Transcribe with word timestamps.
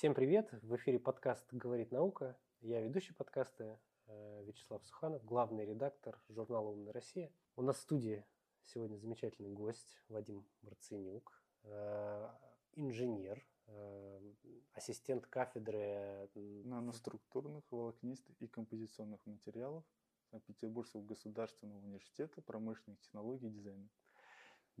Всем 0.00 0.14
привет! 0.14 0.48
В 0.62 0.76
эфире 0.76 0.98
подкаст 0.98 1.46
«Говорит 1.52 1.92
наука». 1.92 2.34
Я 2.62 2.80
ведущий 2.80 3.12
подкаста 3.12 3.78
э, 4.06 4.44
Вячеслав 4.46 4.82
Суханов, 4.82 5.22
главный 5.26 5.66
редактор 5.66 6.18
журнала 6.30 6.70
«Умная 6.70 6.94
Россия». 6.94 7.30
У 7.54 7.60
нас 7.60 7.76
в 7.76 7.80
студии 7.80 8.24
сегодня 8.62 8.96
замечательный 8.96 9.50
гость 9.50 10.00
Вадим 10.08 10.46
Марцинюк, 10.62 11.44
э, 11.64 12.28
инженер, 12.76 13.46
э, 13.66 14.32
ассистент 14.72 15.26
кафедры 15.26 16.30
наноструктурных, 16.34 17.70
волокнистых 17.70 18.40
и 18.40 18.46
композиционных 18.46 19.20
материалов 19.26 19.84
Санкт-Петербургского 20.30 21.02
государственного 21.02 21.76
университета 21.76 22.40
промышленных 22.40 22.98
технологий 23.00 23.48
и 23.48 23.50
дизайна. 23.50 23.90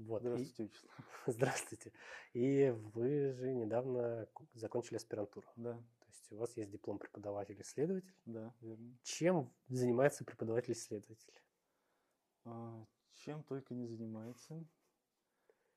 Вот. 0.06 0.22
Здравствуйте, 0.22 0.62
и... 0.62 0.66
Вячеслав. 0.66 0.92
Здравствуйте. 1.26 1.92
И 2.32 2.74
вы 2.94 3.32
же 3.32 3.52
недавно 3.52 4.28
закончили 4.54 4.96
аспирантуру. 4.96 5.46
Да. 5.56 5.74
То 5.74 6.06
есть 6.08 6.32
у 6.32 6.36
вас 6.36 6.56
есть 6.56 6.70
диплом 6.70 6.98
преподаватель-исследователь. 6.98 8.14
Да, 8.24 8.54
верно. 8.60 8.96
Чем 9.02 9.52
занимается 9.68 10.24
преподаватель-исследователь? 10.24 11.34
А, 12.44 12.86
чем 13.12 13.42
только 13.42 13.74
не 13.74 13.86
занимается. 13.86 14.64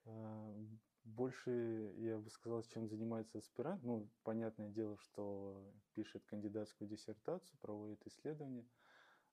А, 0.06 0.56
больше, 1.04 1.92
я 1.98 2.18
бы 2.18 2.30
сказал, 2.30 2.62
чем 2.62 2.88
занимается 2.88 3.38
аспирант. 3.38 3.82
Ну, 3.82 4.08
понятное 4.22 4.70
дело, 4.70 4.96
что 4.96 5.70
пишет 5.92 6.24
кандидатскую 6.24 6.88
диссертацию, 6.88 7.58
проводит 7.60 8.06
исследования. 8.06 8.66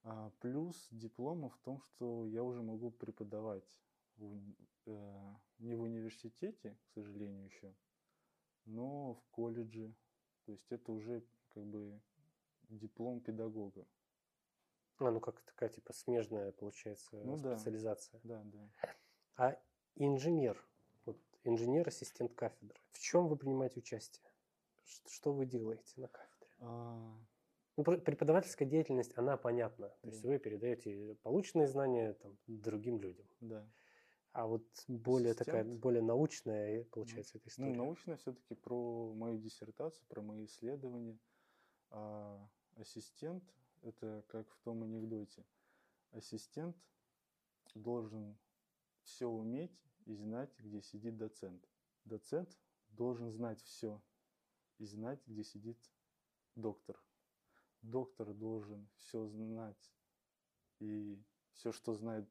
А, 0.03 0.31
плюс 0.39 0.87
диплома 0.91 1.49
в 1.49 1.57
том, 1.59 1.79
что 1.81 2.25
я 2.25 2.43
уже 2.43 2.61
могу 2.61 2.91
преподавать 2.91 3.81
в, 4.25 4.55
э, 4.87 5.35
не 5.59 5.75
в 5.75 5.81
университете, 5.81 6.77
к 6.83 6.87
сожалению, 6.93 7.45
еще, 7.45 7.73
но 8.65 9.15
в 9.15 9.23
колледже. 9.31 9.93
То 10.45 10.51
есть 10.51 10.71
это 10.71 10.91
уже 10.91 11.23
как 11.49 11.63
бы 11.65 12.01
диплом 12.69 13.19
педагога. 13.21 13.85
А, 14.97 15.09
ну 15.11 15.19
как 15.19 15.41
такая 15.41 15.69
типа 15.69 15.93
смежная 15.93 16.51
получается 16.51 17.15
Ну 17.23 17.37
специализация. 17.37 18.19
Да, 18.23 18.41
да. 18.45 18.69
А 19.35 19.59
инженер, 19.95 20.63
вот 21.05 21.17
инженер-ассистент 21.43 22.33
кафедры, 22.35 22.79
в 22.91 22.99
чем 22.99 23.27
вы 23.27 23.35
принимаете 23.35 23.79
участие? 23.79 24.23
Что 25.07 25.33
вы 25.33 25.45
делаете 25.45 25.93
на 25.99 26.07
кафедре? 26.07 26.49
А, 26.59 27.17
Ну, 27.77 27.83
пр- 27.83 28.01
преподавательская 28.01 28.67
деятельность, 28.67 29.17
она 29.17 29.37
понятна. 29.37 29.89
То 30.01 30.07
есть 30.09 30.21
Да. 30.21 30.29
вы 30.29 30.37
передаете 30.39 31.15
полученные 31.23 31.67
знания 31.67 32.13
там, 32.13 32.37
другим 32.47 32.99
людям. 32.99 33.25
да. 33.39 33.67
А 34.33 34.47
вот 34.47 34.63
более 34.87 35.33
такая, 35.33 35.61
Ассистент? 35.61 35.81
более 35.81 36.01
научная, 36.01 36.85
получается, 36.85 37.37
эта 37.37 37.49
история. 37.49 37.69
Ну, 37.71 37.75
научно 37.75 38.15
все-таки 38.15 38.55
про 38.55 39.13
мою 39.13 39.37
диссертацию, 39.37 40.05
про 40.07 40.21
мои 40.21 40.45
исследования. 40.45 41.19
А 41.89 42.47
ассистент– 42.77 43.43
это 43.81 44.23
как 44.29 44.49
в 44.53 44.59
том 44.61 44.83
анекдоте. 44.83 45.45
Ассистент 46.11 46.77
должен 47.75 48.37
все 49.03 49.27
уметь 49.27 49.77
и 50.05 50.13
знать, 50.13 50.57
где 50.59 50.81
сидит 50.81 51.17
доцент. 51.17 51.67
Доцент 52.05 52.57
должен 52.89 53.31
знать 53.31 53.61
все 53.61 54.01
и 54.77 54.85
знать, 54.85 55.21
где 55.27 55.43
сидит 55.43 55.77
доктор. 56.55 56.97
Доктор 57.81 58.33
должен 58.33 58.87
все 58.95 59.27
знать 59.27 59.93
и 60.79 61.21
все, 61.51 61.73
что 61.73 61.93
знает 61.95 62.29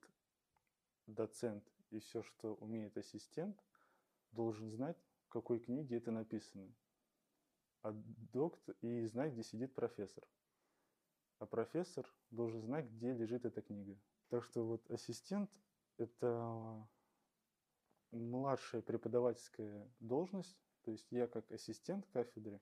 доцент 1.06 1.69
и 1.90 1.98
все, 1.98 2.22
что 2.22 2.54
умеет 2.54 2.96
ассистент, 2.96 3.62
должен 4.32 4.70
знать, 4.70 4.98
в 5.26 5.28
какой 5.30 5.60
книге 5.60 5.96
это 5.96 6.10
написано. 6.10 6.72
А 7.82 7.92
доктор 8.32 8.76
и 8.80 9.04
знать, 9.06 9.32
где 9.32 9.42
сидит 9.42 9.74
профессор. 9.74 10.24
А 11.38 11.46
профессор 11.46 12.06
должен 12.30 12.60
знать, 12.62 12.86
где 12.90 13.12
лежит 13.12 13.44
эта 13.44 13.62
книга. 13.62 13.98
Так 14.28 14.44
что 14.44 14.64
вот 14.64 14.90
ассистент– 14.90 15.50
это 15.96 16.86
младшая 18.10 18.82
преподавательская 18.82 19.90
должность. 20.00 20.58
То 20.82 20.90
есть 20.90 21.10
я 21.10 21.26
как 21.26 21.50
ассистент 21.50 22.06
кафедры 22.08 22.60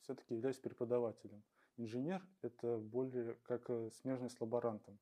все-таки 0.00 0.34
являюсь 0.34 0.58
преподавателем. 0.58 1.42
Инженер– 1.76 2.26
это 2.42 2.78
более 2.78 3.34
как 3.42 3.70
смежный 3.92 4.30
с 4.30 4.40
лаборантом. 4.40 4.98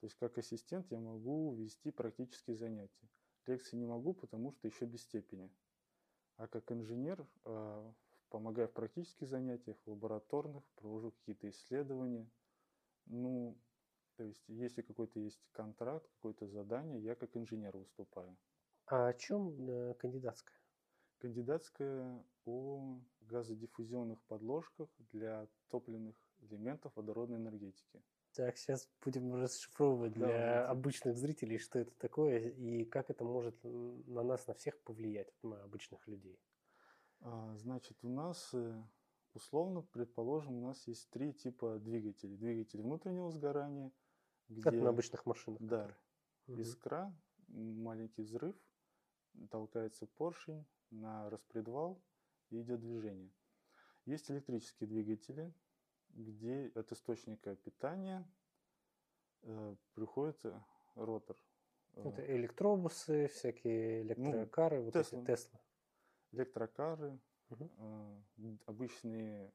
То 0.00 0.06
есть 0.06 0.16
как 0.16 0.38
ассистент 0.38 0.90
я 0.90 0.98
могу 0.98 1.54
вести 1.54 1.90
практические 1.90 2.56
занятия. 2.56 3.08
Лекции 3.46 3.76
не 3.76 3.86
могу, 3.86 4.14
потому 4.14 4.52
что 4.52 4.66
еще 4.66 4.86
без 4.86 5.02
степени. 5.02 5.50
А 6.36 6.48
как 6.48 6.72
инженер 6.72 7.26
э, 7.44 7.92
помогаю 8.30 8.68
в 8.68 8.72
практических 8.72 9.28
занятиях, 9.28 9.76
в 9.84 9.90
лабораторных, 9.90 10.64
провожу 10.76 11.10
какие-то 11.10 11.50
исследования. 11.50 12.30
Ну, 13.04 13.58
то 14.16 14.24
есть 14.24 14.42
если 14.48 14.80
какой-то 14.80 15.20
есть 15.20 15.42
контракт, 15.52 16.08
какое-то 16.16 16.46
задание, 16.46 17.02
я 17.02 17.14
как 17.14 17.36
инженер 17.36 17.76
выступаю. 17.76 18.36
А 18.86 19.08
о 19.08 19.14
чем 19.14 19.68
э, 19.68 19.94
кандидатская? 19.94 20.58
Кандидатская 21.18 22.24
о 22.46 22.98
газодиффузионных 23.20 24.22
подложках 24.22 24.88
для 25.12 25.46
топливных 25.68 26.16
элементов 26.38 26.96
водородной 26.96 27.36
энергетики. 27.36 28.02
Так, 28.32 28.56
сейчас 28.56 28.88
будем 29.04 29.34
расшифровывать 29.34 30.12
для 30.12 30.26
Давайте. 30.28 30.58
обычных 30.70 31.16
зрителей, 31.18 31.58
что 31.58 31.80
это 31.80 31.90
такое 31.98 32.38
и 32.50 32.84
как 32.84 33.10
это 33.10 33.24
может 33.24 33.58
на 33.64 34.22
нас, 34.22 34.46
на 34.46 34.54
всех 34.54 34.80
повлиять, 34.82 35.32
на 35.42 35.62
обычных 35.64 36.06
людей. 36.06 36.38
А, 37.20 37.56
Значит, 37.56 37.98
у 38.02 38.08
нас, 38.08 38.50
э, 38.54 38.82
условно, 39.34 39.82
предположим, 39.82 40.62
у 40.62 40.66
нас 40.66 40.86
есть 40.86 41.10
три 41.10 41.32
типа 41.32 41.78
двигателей. 41.80 42.36
Двигатель 42.36 42.80
внутреннего 42.82 43.30
сгорания, 43.32 43.90
Как 44.62 44.74
где 44.74 44.82
на 44.82 44.90
обычных 44.90 45.26
машинах. 45.26 45.60
да, 45.60 45.96
которые. 46.46 46.62
Искра, 46.62 47.16
маленький 47.48 48.22
взрыв, 48.22 48.56
толкается 49.50 50.06
поршень 50.06 50.64
на 50.90 51.28
распредвал 51.30 52.00
и 52.50 52.60
идет 52.62 52.80
движение. 52.80 53.32
Есть 54.06 54.30
электрические 54.30 54.88
двигатели, 54.88 55.52
где 56.14 56.70
от 56.74 56.92
источника 56.92 57.56
питания 57.56 58.26
э, 59.42 59.76
приходит 59.94 60.44
э, 60.44 60.60
ротор. 60.94 61.36
Э, 61.94 62.08
Это 62.08 62.36
электробусы, 62.36 63.28
всякие 63.28 64.02
электрокары, 64.02 64.80
вот 64.80 64.92
Тесла. 64.94 65.18
эти 65.20 65.26
Теслы. 65.26 65.58
электрокары, 66.32 67.18
Мгм. 67.48 67.70
э, 68.38 68.56
обычные 68.66 69.52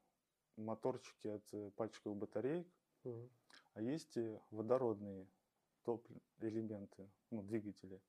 моторчики 0.57 1.27
от 1.27 1.53
э, 1.53 1.71
пальчиковых 1.71 2.17
батареек, 2.17 2.67
Мгм. 3.03 3.29
а 3.73 3.81
есть 3.81 4.17
и 4.17 4.39
водородные 4.51 5.27
топлив- 5.83 6.21
элементы, 6.39 7.09
ну, 7.29 7.43
двигатели, 7.43 8.01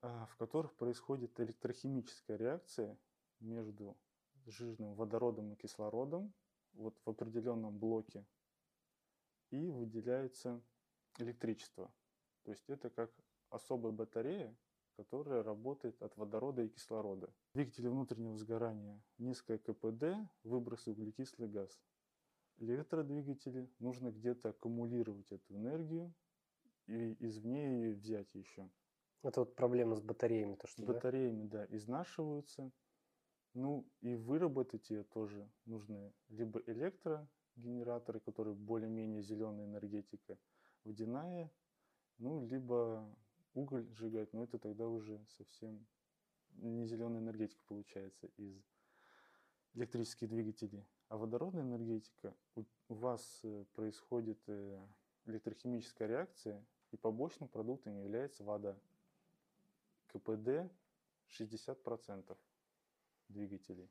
а, 0.00 0.26
в 0.26 0.36
которых 0.36 0.74
происходит 0.74 1.38
электрохимическая 1.40 2.36
реакция 2.36 2.96
между 3.40 3.96
жирным 4.46 4.94
водородом 4.94 5.52
и 5.52 5.56
кислородом 5.56 6.32
вот 6.74 6.98
в 7.04 7.10
определенном 7.10 7.78
блоке 7.78 8.24
и 9.50 9.70
выделяется 9.70 10.62
электричество. 11.18 11.92
То 12.44 12.50
есть 12.50 12.68
это 12.68 12.90
как 12.90 13.12
особая 13.50 13.92
батарея, 13.92 14.56
которая 14.96 15.42
работает 15.42 16.00
от 16.02 16.16
водорода 16.16 16.62
и 16.62 16.68
кислорода. 16.68 17.32
Двигатели 17.54 17.88
внутреннего 17.88 18.36
сгорания 18.36 19.00
низкое 19.18 19.58
КПД, 19.58 20.04
выбросы 20.42 20.90
углекислый 20.90 21.48
газ. 21.48 21.80
Электродвигатели 22.58 23.70
нужно 23.78 24.10
где-то 24.10 24.50
аккумулировать 24.50 25.30
эту 25.32 25.54
энергию 25.54 26.14
и 26.86 27.16
извне 27.24 27.80
ее 27.80 27.94
взять 27.94 28.32
еще. 28.34 28.70
Это 29.22 29.40
вот 29.40 29.54
проблема 29.54 29.94
с 29.94 30.00
батареями, 30.00 30.56
то 30.56 30.66
что 30.66 30.84
да? 30.84 30.92
батареями, 30.92 31.46
да, 31.46 31.66
изнашиваются. 31.70 32.70
Ну 33.54 33.86
и 34.00 34.14
выработать 34.14 34.88
ее 34.90 35.04
тоже 35.04 35.48
нужны 35.66 36.12
либо 36.28 36.62
электрогенераторы, 36.66 38.20
которые 38.20 38.54
более-менее 38.54 39.22
зеленая 39.22 39.66
энергетика, 39.66 40.38
водяная, 40.84 41.50
ну 42.18 42.46
либо 42.46 43.04
уголь 43.54 43.86
сжигать, 43.90 44.32
но 44.32 44.44
это 44.44 44.58
тогда 44.58 44.88
уже 44.88 45.22
совсем 45.36 45.86
не 46.56 46.86
зеленая 46.86 47.20
энергетика 47.20 47.62
получается 47.66 48.28
из 48.36 48.62
электрических 49.74 50.28
двигателей. 50.28 50.86
А 51.08 51.16
водородная 51.16 51.62
энергетика, 51.62 52.34
у, 52.54 52.64
вас 52.88 53.40
э, 53.42 53.64
происходит 53.74 54.38
э, 54.46 54.86
электрохимическая 55.26 56.08
реакция, 56.08 56.64
и 56.90 56.96
побочным 56.96 57.48
продуктом 57.48 57.96
является 57.96 58.44
вода. 58.44 58.78
КПД 60.08 60.70
60% 61.28 62.36
двигателей. 63.32 63.90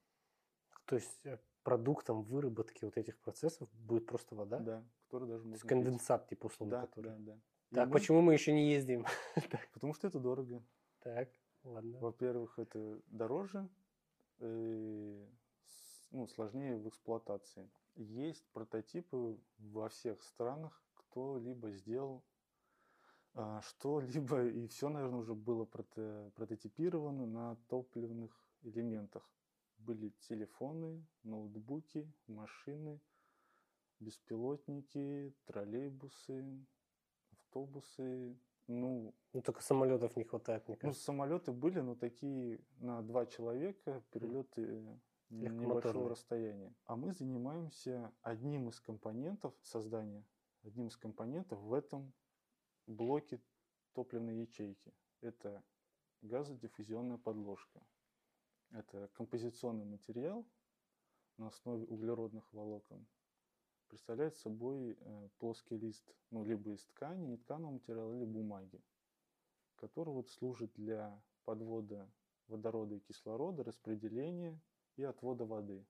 То 0.85 0.95
есть 0.95 1.19
э, 1.25 1.37
продуктом 1.63 2.23
выработки 2.23 2.85
вот 2.85 2.97
этих 2.97 3.17
процессов 3.19 3.69
будет 3.73 4.05
просто 4.07 4.35
вода? 4.35 4.59
Да, 4.59 4.83
который 5.05 5.27
даже 5.27 5.43
То 5.43 5.49
есть 5.51 5.63
можно 5.63 5.83
конденсат, 5.83 6.27
типа, 6.27 6.45
условно, 6.47 6.71
Да, 6.77 6.81
который. 6.87 7.11
да, 7.11 7.17
да. 7.19 7.39
И 7.71 7.75
Так, 7.75 7.87
мы- 7.87 7.93
почему 7.93 8.21
мы 8.21 8.33
еще 8.33 8.53
не 8.53 8.71
ездим? 8.71 9.05
Потому 9.73 9.93
что 9.93 10.07
это 10.07 10.19
дорого. 10.19 10.63
Так, 10.99 11.29
ладно. 11.63 11.99
Во-первых, 11.99 12.57
это 12.59 13.01
дороже. 13.07 13.67
э, 14.39 15.27
ну, 16.11 16.27
сложнее 16.27 16.77
в 16.77 16.87
эксплуатации. 16.89 17.69
Есть 17.95 18.45
прототипы 18.53 19.39
во 19.59 19.87
всех 19.89 20.21
странах, 20.23 20.81
кто 20.95 21.37
либо 21.37 21.71
сделал 21.71 22.23
а, 23.33 23.61
что-либо, 23.61 24.45
и 24.45 24.67
все, 24.67 24.89
наверное, 24.89 25.19
уже 25.19 25.33
было 25.35 25.63
прото 25.63 26.31
прототипировано 26.35 27.25
на 27.25 27.55
топливных 27.69 28.31
элементах. 28.63 29.29
Были 29.77 30.09
телефоны, 30.27 31.05
ноутбуки, 31.23 32.11
машины, 32.27 32.99
беспилотники, 33.99 35.33
троллейбусы, 35.45 36.65
автобусы. 37.31 38.37
Ну, 38.67 39.13
ну 39.33 39.41
только 39.41 39.61
самолетов 39.61 40.15
не 40.15 40.23
хватает, 40.23 40.67
мне 40.67 40.75
ну, 40.75 40.81
кажется. 40.81 41.03
самолеты 41.03 41.51
были, 41.51 41.79
но 41.79 41.95
такие 41.95 42.61
на 42.79 43.01
два 43.01 43.25
человека 43.25 44.03
перелеты 44.11 44.99
небольшого 45.29 46.09
расстояния. 46.09 46.73
А 46.85 46.95
мы 46.95 47.11
занимаемся 47.11 48.13
одним 48.21 48.69
из 48.69 48.79
компонентов 48.79 49.53
создания, 49.63 50.25
одним 50.63 50.87
из 50.87 50.97
компонентов 50.97 51.59
в 51.59 51.73
этом 51.73 52.13
блоке 52.85 53.41
топливной 53.93 54.41
ячейки. 54.41 54.93
Это 55.21 55.63
газодиффузионная 56.21 57.17
подложка. 57.17 57.81
Это 58.71 59.09
композиционный 59.13 59.85
материал 59.85 60.45
на 61.37 61.47
основе 61.47 61.85
углеродных 61.85 62.51
волокон. 62.53 63.05
Представляет 63.87 64.37
собой 64.37 64.97
э, 64.99 65.29
плоский 65.39 65.77
лист, 65.77 66.03
ну, 66.29 66.45
либо 66.45 66.71
из 66.71 66.85
ткани, 66.85 67.25
не 67.25 67.37
тканого 67.37 67.71
материала, 67.71 68.13
или 68.13 68.23
бумаги, 68.23 68.81
который 69.75 70.13
вот 70.13 70.29
служит 70.29 70.71
для 70.75 71.21
подвода 71.43 72.09
водорода 72.47 72.95
и 72.95 72.99
кислорода, 72.99 73.63
распределения 73.63 74.61
и 74.95 75.03
отвода 75.03 75.45
воды. 75.45 75.85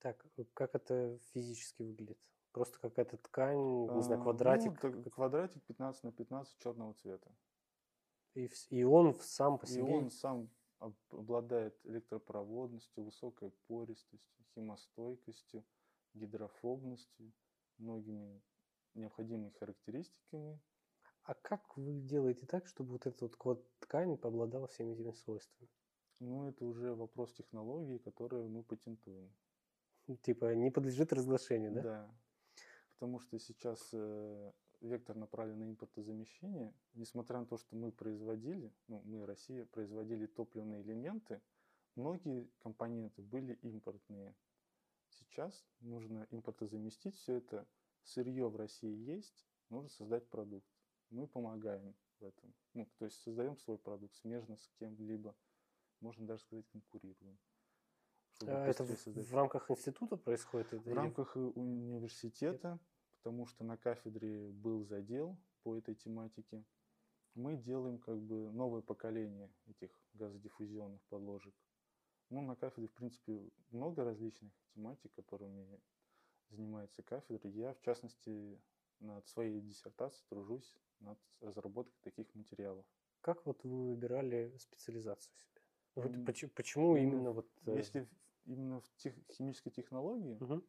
Так, 0.00 0.26
как 0.54 0.74
это 0.74 1.18
физически 1.32 1.82
выглядит? 1.82 2.18
Просто 2.50 2.78
какая-то 2.80 3.16
ткань, 3.16 3.86
не 3.94 4.02
знаю, 4.02 4.22
квадратик? 4.22 4.82
Ну, 4.82 5.10
квадратик 5.10 5.62
15 5.64 6.04
на 6.04 6.12
15 6.12 6.58
черного 6.58 6.94
цвета. 6.94 7.30
И, 8.34 8.50
и 8.70 8.82
он 8.84 9.14
сам 9.14 9.58
по 9.58 9.66
себе? 9.66 9.80
И 9.80 9.92
он 9.92 10.10
сам 10.10 10.50
обладает 10.78 11.78
электропроводностью, 11.84 13.04
высокой 13.04 13.50
пористостью, 13.66 14.44
химостойкостью, 14.54 15.64
гидрофобностью, 16.14 17.32
многими 17.78 18.42
необходимыми 18.94 19.50
характеристиками. 19.50 20.60
А 21.24 21.34
как 21.34 21.76
вы 21.76 22.00
делаете 22.00 22.46
так, 22.46 22.66
чтобы 22.66 22.92
вот 22.92 23.06
эта 23.06 23.30
вот 23.42 23.78
ткань 23.80 24.18
обладала 24.22 24.66
всеми 24.66 24.92
этими 24.92 25.12
свойствами? 25.12 25.70
Ну, 26.20 26.48
это 26.48 26.64
уже 26.64 26.94
вопрос 26.94 27.32
технологии, 27.32 27.98
которую 27.98 28.48
мы 28.48 28.62
патентуем. 28.62 29.34
Типа 30.22 30.54
не 30.54 30.70
подлежит 30.70 31.12
разглашению, 31.12 31.72
да? 31.72 31.82
Да. 31.82 32.14
Потому 32.92 33.20
что 33.20 33.38
сейчас 33.38 33.88
э, 33.92 34.52
вектор 34.80 35.16
направлен 35.16 35.58
на 35.58 35.70
импортозамещение. 35.70 36.74
Несмотря 36.94 37.40
на 37.40 37.46
то, 37.46 37.56
что 37.56 37.76
мы 37.76 37.92
производили, 37.92 38.72
ну, 38.88 39.02
мы, 39.04 39.26
Россия, 39.26 39.64
производили 39.66 40.26
топливные 40.26 40.82
элементы, 40.82 41.40
многие 41.94 42.50
компоненты 42.58 43.22
были 43.22 43.54
импортные. 43.62 44.34
Сейчас 45.08 45.66
нужно 45.80 46.26
импортозаместить 46.30 47.16
все 47.16 47.34
это. 47.34 47.66
Сырье 48.02 48.48
в 48.48 48.56
России 48.56 48.94
есть, 48.94 49.46
нужно 49.70 49.88
создать 49.88 50.28
продукт. 50.28 50.68
Мы 51.10 51.26
помогаем 51.26 51.94
в 52.18 52.24
этом. 52.24 52.54
Ну, 52.74 52.88
то 52.98 53.04
есть 53.06 53.20
создаем 53.22 53.56
свой 53.56 53.78
продукт 53.78 54.14
смежно 54.16 54.56
с 54.56 54.68
кем-либо 54.78 55.34
можно 56.04 56.26
даже 56.26 56.42
сказать, 56.42 56.66
конкурируем. 56.68 57.38
А 58.46 58.66
это 58.66 58.84
в, 58.84 58.90
в 58.90 59.34
рамках 59.34 59.70
института 59.70 60.16
происходит? 60.16 60.72
в 60.72 60.92
рамках 60.92 61.34
университета, 61.36 62.78
потому 63.24 63.46
что 63.46 63.64
на 63.64 63.78
кафедре 63.78 64.50
был 64.50 64.84
задел 64.84 65.38
по 65.62 65.74
этой 65.78 65.94
тематике. 65.94 66.62
Мы 67.34 67.56
делаем 67.56 67.98
как 67.98 68.20
бы 68.20 68.52
новое 68.52 68.82
поколение 68.82 69.50
этих 69.66 69.90
газодиффузионных 70.12 71.02
подложек. 71.08 71.54
Ну, 72.28 72.42
на 72.42 72.54
кафедре, 72.54 72.88
в 72.88 72.92
принципе, 72.92 73.50
много 73.70 74.04
различных 74.04 74.52
тематик, 74.74 75.10
которыми 75.14 75.80
занимается 76.50 77.02
кафедра. 77.02 77.48
Я, 77.48 77.72
в 77.72 77.80
частности, 77.80 78.60
над 79.00 79.26
своей 79.26 79.62
диссертацией 79.62 80.26
тружусь 80.28 80.76
над 81.00 81.18
разработкой 81.40 81.96
таких 82.02 82.32
материалов. 82.34 82.84
Как 83.22 83.46
вот 83.46 83.64
вы 83.64 83.88
выбирали 83.88 84.54
специализацию 84.58 85.34
себе? 85.34 85.62
Вот 85.94 86.26
почему, 86.26 86.50
почему 86.54 86.96
именно 86.96 87.32
вот... 87.32 87.48
Э, 87.64 87.74
если 87.74 88.06
именно 88.44 88.80
в 88.80 88.96
тех, 88.96 89.14
химической 89.32 89.70
технологии, 89.70 90.36
угу. 90.40 90.62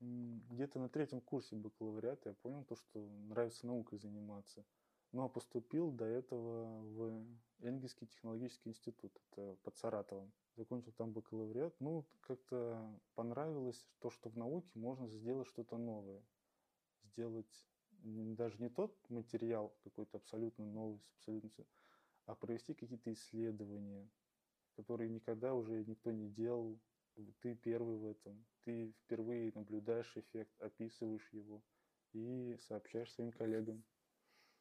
Где-то 0.00 0.78
на 0.78 0.88
третьем 0.88 1.20
курсе 1.20 1.56
бакалавриата 1.56 2.30
я 2.30 2.34
понял 2.36 2.64
то, 2.64 2.76
что 2.76 3.08
нравится 3.28 3.66
наукой 3.66 3.98
заниматься. 3.98 4.64
Ну 5.12 5.24
а 5.24 5.28
поступил 5.28 5.90
до 5.90 6.04
этого 6.04 6.82
в 6.82 7.26
Энгельский 7.60 8.06
технологический 8.06 8.68
институт, 8.68 9.18
это 9.30 9.56
под 9.62 9.76
Саратовом. 9.76 10.32
Закончил 10.56 10.92
там 10.92 11.12
бакалавриат. 11.12 11.74
Ну, 11.80 12.04
как-то 12.20 13.00
понравилось 13.14 13.86
то, 14.00 14.10
что 14.10 14.28
в 14.28 14.36
науке 14.36 14.70
можно 14.78 15.08
сделать 15.08 15.48
что-то 15.48 15.78
новое. 15.78 16.22
Сделать 17.04 17.66
даже 18.02 18.58
не 18.58 18.68
тот 18.68 18.94
материал 19.08 19.74
какой-то 19.82 20.18
абсолютно 20.18 20.64
новый, 20.64 21.00
абсолютно, 21.16 21.64
а 22.26 22.34
провести 22.34 22.74
какие-то 22.74 23.12
исследования, 23.12 24.08
которые 24.76 25.10
никогда 25.10 25.54
уже 25.54 25.84
никто 25.84 26.12
не 26.12 26.28
делал. 26.28 26.78
Ты 27.40 27.54
первый 27.54 27.96
в 27.96 28.06
этом. 28.06 28.46
Ты 28.64 28.92
впервые 29.04 29.52
наблюдаешь 29.54 30.16
эффект, 30.16 30.52
описываешь 30.60 31.28
его 31.32 31.62
и 32.12 32.56
сообщаешь 32.60 33.12
своим 33.12 33.32
коллегам. 33.32 33.84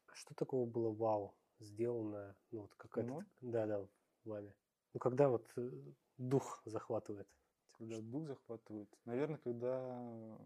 А 0.07 0.15
что 0.15 0.33
такого 0.33 0.65
было 0.65 0.92
вау 0.92 1.36
сделано? 1.59 2.36
Ну, 2.51 2.62
вот 2.62 2.74
какая-то... 2.75 3.13
Ну? 3.13 3.24
Да, 3.42 3.65
да, 3.65 3.88
вами. 4.24 4.54
Ну, 4.94 5.00
когда 5.00 5.30
вот 5.30 5.51
э, 5.57 5.71
дух 6.18 6.62
захватывает. 6.65 7.27
Когда 7.77 8.01
дух 8.01 8.27
захватывает? 8.27 8.89
Наверное, 9.06 9.38
когда 9.38 10.38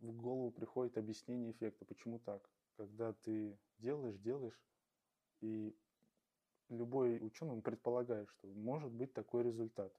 в 0.00 0.12
голову 0.12 0.50
приходит 0.50 0.96
объяснение 0.96 1.52
эффекта, 1.52 1.84
почему 1.84 2.18
так. 2.18 2.48
Когда 2.76 3.12
ты 3.12 3.58
делаешь, 3.78 4.18
делаешь, 4.18 4.60
и 5.40 5.76
любой 6.68 7.18
ученый 7.24 7.60
предполагает, 7.60 8.28
что 8.30 8.48
может 8.48 8.90
быть 8.92 9.12
такой 9.12 9.44
результат. 9.44 9.92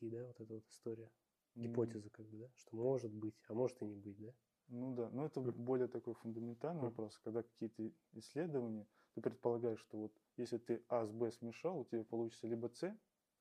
Гипотетический, 0.00 0.10
да, 0.10 0.26
вот 0.26 0.40
эта 0.40 0.54
вот 0.54 0.68
история. 0.68 1.10
Гипотеза, 1.54 2.10
как 2.10 2.26
бы, 2.26 2.38
да, 2.38 2.50
что 2.56 2.76
может 2.76 3.12
быть, 3.12 3.34
а 3.48 3.54
может 3.54 3.80
и 3.82 3.84
не 3.84 3.96
быть, 3.96 4.18
да? 4.18 4.32
Ну 4.68 4.94
да, 4.94 5.10
но 5.10 5.26
это 5.26 5.40
более 5.40 5.88
такой 5.88 6.14
фундаментальный 6.14 6.82
вопрос, 6.82 7.18
когда 7.18 7.42
какие-то 7.42 7.90
исследования, 8.12 8.86
ты 9.14 9.20
предполагаешь, 9.20 9.80
что 9.80 9.98
вот 9.98 10.12
если 10.36 10.58
ты 10.58 10.84
А 10.88 11.04
с 11.04 11.10
Б 11.10 11.32
смешал, 11.32 11.80
у 11.80 11.84
тебя 11.84 12.04
получится 12.04 12.46
либо 12.46 12.68
С, 12.68 12.96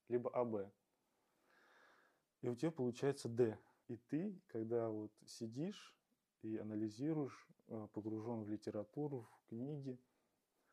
либо 0.08 0.32
АБ. 0.32 0.74
И 2.42 2.50
у 2.50 2.56
тебя 2.56 2.72
получается 2.72 3.30
Д. 3.30 3.60
И 3.88 3.98
ты, 3.98 4.42
когда 4.48 4.90
вот 4.90 5.12
сидишь 5.26 5.96
и 6.42 6.58
анализируешь, 6.58 7.48
э, 7.68 7.88
погружен 7.94 8.44
в 8.44 8.50
литературу, 8.50 9.30
в 9.32 9.50
книги, 9.50 10.00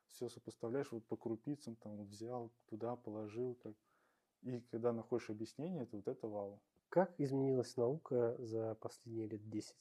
все 0.06 0.28
сопоставляешь 0.30 0.90
вот 0.90 1.06
по 1.06 1.16
крупицам, 1.16 1.76
там 1.76 1.96
вот 1.96 2.08
взял, 2.08 2.50
туда 2.66 2.96
положил, 2.96 3.56
как. 3.56 3.74
И 4.42 4.60
когда 4.70 4.92
находишь 4.92 5.30
объяснение, 5.30 5.82
это 5.82 5.96
вот 5.96 6.08
это 6.08 6.28
вау. 6.28 6.60
Как 6.88 7.18
изменилась 7.18 7.76
наука 7.76 8.36
за 8.38 8.74
последние 8.76 9.26
лет 9.26 9.48
10? 9.48 9.74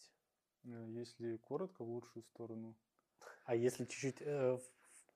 Э, 0.65 0.85
если 0.89 1.37
коротко, 1.37 1.83
в 1.83 1.89
лучшую 1.89 2.23
сторону. 2.23 2.75
А 3.45 3.55
если 3.55 3.85
чуть-чуть 3.85 4.21
э, 4.21 4.59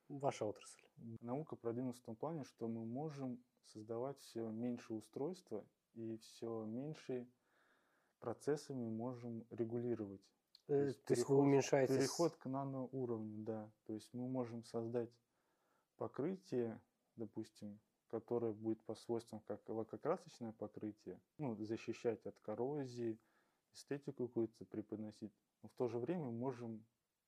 ваша 0.07 0.45
отрасль? 0.45 0.83
Наука 1.21 1.55
продвинулась 1.55 1.99
в 1.99 2.03
том 2.03 2.15
плане, 2.15 2.43
что 2.43 2.67
мы 2.67 2.85
можем 2.85 3.43
создавать 3.65 4.19
все 4.19 4.49
меньше 4.49 4.93
устройства 4.93 5.65
и 5.93 6.17
все 6.17 6.65
меньше 6.65 7.27
процессами 8.19 8.89
можем 8.89 9.45
регулировать. 9.49 10.21
То 10.67 10.75
есть, 10.75 11.03
то 11.05 11.13
есть 11.13 11.21
переход, 11.21 11.37
вы 11.37 11.43
уменьшаете... 11.43 11.97
Переход 11.97 12.35
к 12.35 12.45
наноуровню, 12.45 13.43
да. 13.43 13.71
То 13.85 13.93
есть 13.93 14.13
мы 14.13 14.27
можем 14.27 14.63
создать 14.63 15.09
покрытие, 15.97 16.79
допустим, 17.15 17.79
которое 18.09 18.51
будет 18.51 18.81
по 18.83 18.95
свойствам 18.95 19.41
как 19.47 19.67
лакокрасочное 19.67 20.51
покрытие, 20.51 21.19
ну, 21.37 21.55
защищать 21.55 22.25
от 22.25 22.39
коррозии, 22.39 23.19
эстетику 23.73 24.27
какую-то 24.27 24.65
преподносить. 24.65 25.33
Но 25.61 25.69
в 25.69 25.73
то 25.73 25.87
же 25.87 25.97
время 25.97 26.29
можем 26.31 26.85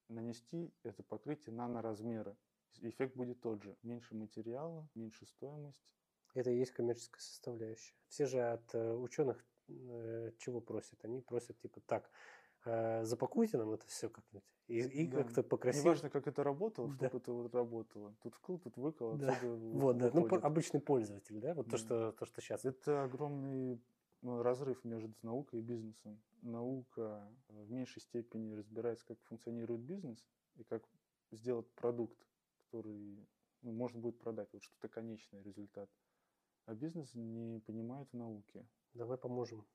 нанести 0.08 0.74
это 0.84 1.04
покрытие 1.04 1.56
наноразмера. 1.56 2.36
Эффект 2.82 3.16
будет 3.16 3.42
тот 3.42 3.62
же. 3.64 3.78
Меньше 3.84 4.16
материала, 4.16 4.88
меньше 4.96 5.26
стоимость. 5.26 5.84
Это 6.34 6.50
и 6.50 6.58
есть 6.58 6.72
коммерческая 6.72 7.22
составляющая. 7.22 7.94
Все 8.08 8.26
же 8.26 8.42
от 8.42 8.74
э, 8.74 8.94
ученых 8.94 9.46
э, 9.68 10.32
чего 10.38 10.62
просят? 10.62 11.04
Они 11.04 11.22
просят 11.22 11.60
типа 11.60 11.82
так, 11.82 12.10
запакуйте 12.66 13.58
нам 13.58 13.72
это 13.72 13.86
все 13.88 14.10
как-нибудь 14.10 14.44
и, 14.72 14.80
и 14.80 15.08
да. 15.08 15.24
как-то 15.24 15.44
покрасиво. 15.44 15.84
Неважно, 15.84 16.10
как 16.10 16.28
это 16.28 16.44
работало, 16.44 16.88
да. 17.00 17.08
чтобы 17.08 17.18
это 17.18 17.32
вот 17.32 17.54
работало. 17.54 18.16
Тут 18.24 18.36
вкл, 18.36 18.58
тут 18.58 18.78
выкол, 18.78 19.18
да. 19.18 19.38
Вот, 19.44 19.98
да, 19.98 20.12
ну, 20.14 20.28
обычный 20.28 20.80
пользователь, 20.80 21.40
да, 21.40 21.54
вот 21.54 21.66
да. 21.66 21.72
то, 21.72 21.78
что, 21.78 22.12
то, 22.14 22.26
что 22.26 22.42
сейчас. 22.42 22.64
Это 22.64 23.04
огромный 23.04 23.82
ну, 24.22 24.42
разрыв 24.42 24.84
между 24.84 25.14
наукой 25.22 25.60
и 25.60 25.64
бизнесом. 25.64 26.22
Наука 26.42 27.28
э, 27.50 27.64
в 27.64 27.72
меньшей 27.72 28.02
степени 28.02 28.54
разбирается, 28.54 29.06
как 29.06 29.20
функционирует 29.24 29.82
бизнес 29.82 30.26
и 30.56 30.64
как 30.64 30.84
сделать 31.32 31.70
продукт, 31.72 32.18
который 32.66 33.28
ну, 33.62 33.72
можно 33.72 34.00
будет 34.00 34.20
продать, 34.20 34.50
вот 34.54 34.64
что-то 34.64 34.88
конечный 34.88 35.42
результат. 35.44 35.90
А 36.66 36.74
бизнес 36.74 37.14
не 37.14 37.60
понимает 37.60 38.08
в 38.12 38.16
науке. 38.16 38.66
Давай 38.94 39.18
поможем. 39.18 39.66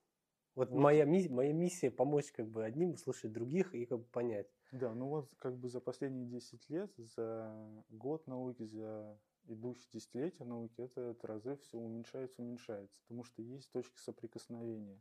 Вот, 0.57 0.71
вот. 0.71 0.81
Моя, 0.81 1.07
моя 1.07 1.53
миссия 1.53 1.91
помочь 1.91 2.33
как 2.33 2.49
бы 2.49 2.65
одним 2.65 2.93
услышать 2.93 3.31
других 3.31 3.75
и 3.75 3.85
как 3.85 3.99
бы 3.99 4.05
понять. 4.07 4.49
Да, 4.73 4.95
ну 4.95 5.07
вот 5.09 5.33
как 5.37 5.57
бы 5.59 5.69
за 5.69 5.81
последние 5.81 6.27
10 6.27 6.71
лет, 6.71 6.91
за 6.97 7.55
год 7.91 8.27
науки, 8.27 8.65
за 8.65 9.19
идущие 9.45 9.87
десятилетия 9.93 10.45
науки, 10.45 10.81
это, 10.81 11.03
этот 11.03 11.25
разрыв 11.27 11.61
все 11.61 11.79
уменьшается, 11.79 12.41
уменьшается. 12.41 12.99
Потому 13.03 13.25
что 13.25 13.43
есть 13.43 13.71
точки 13.71 13.99
соприкосновения. 13.99 14.99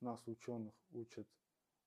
Нас, 0.00 0.26
ученых, 0.26 0.72
учат, 0.90 1.28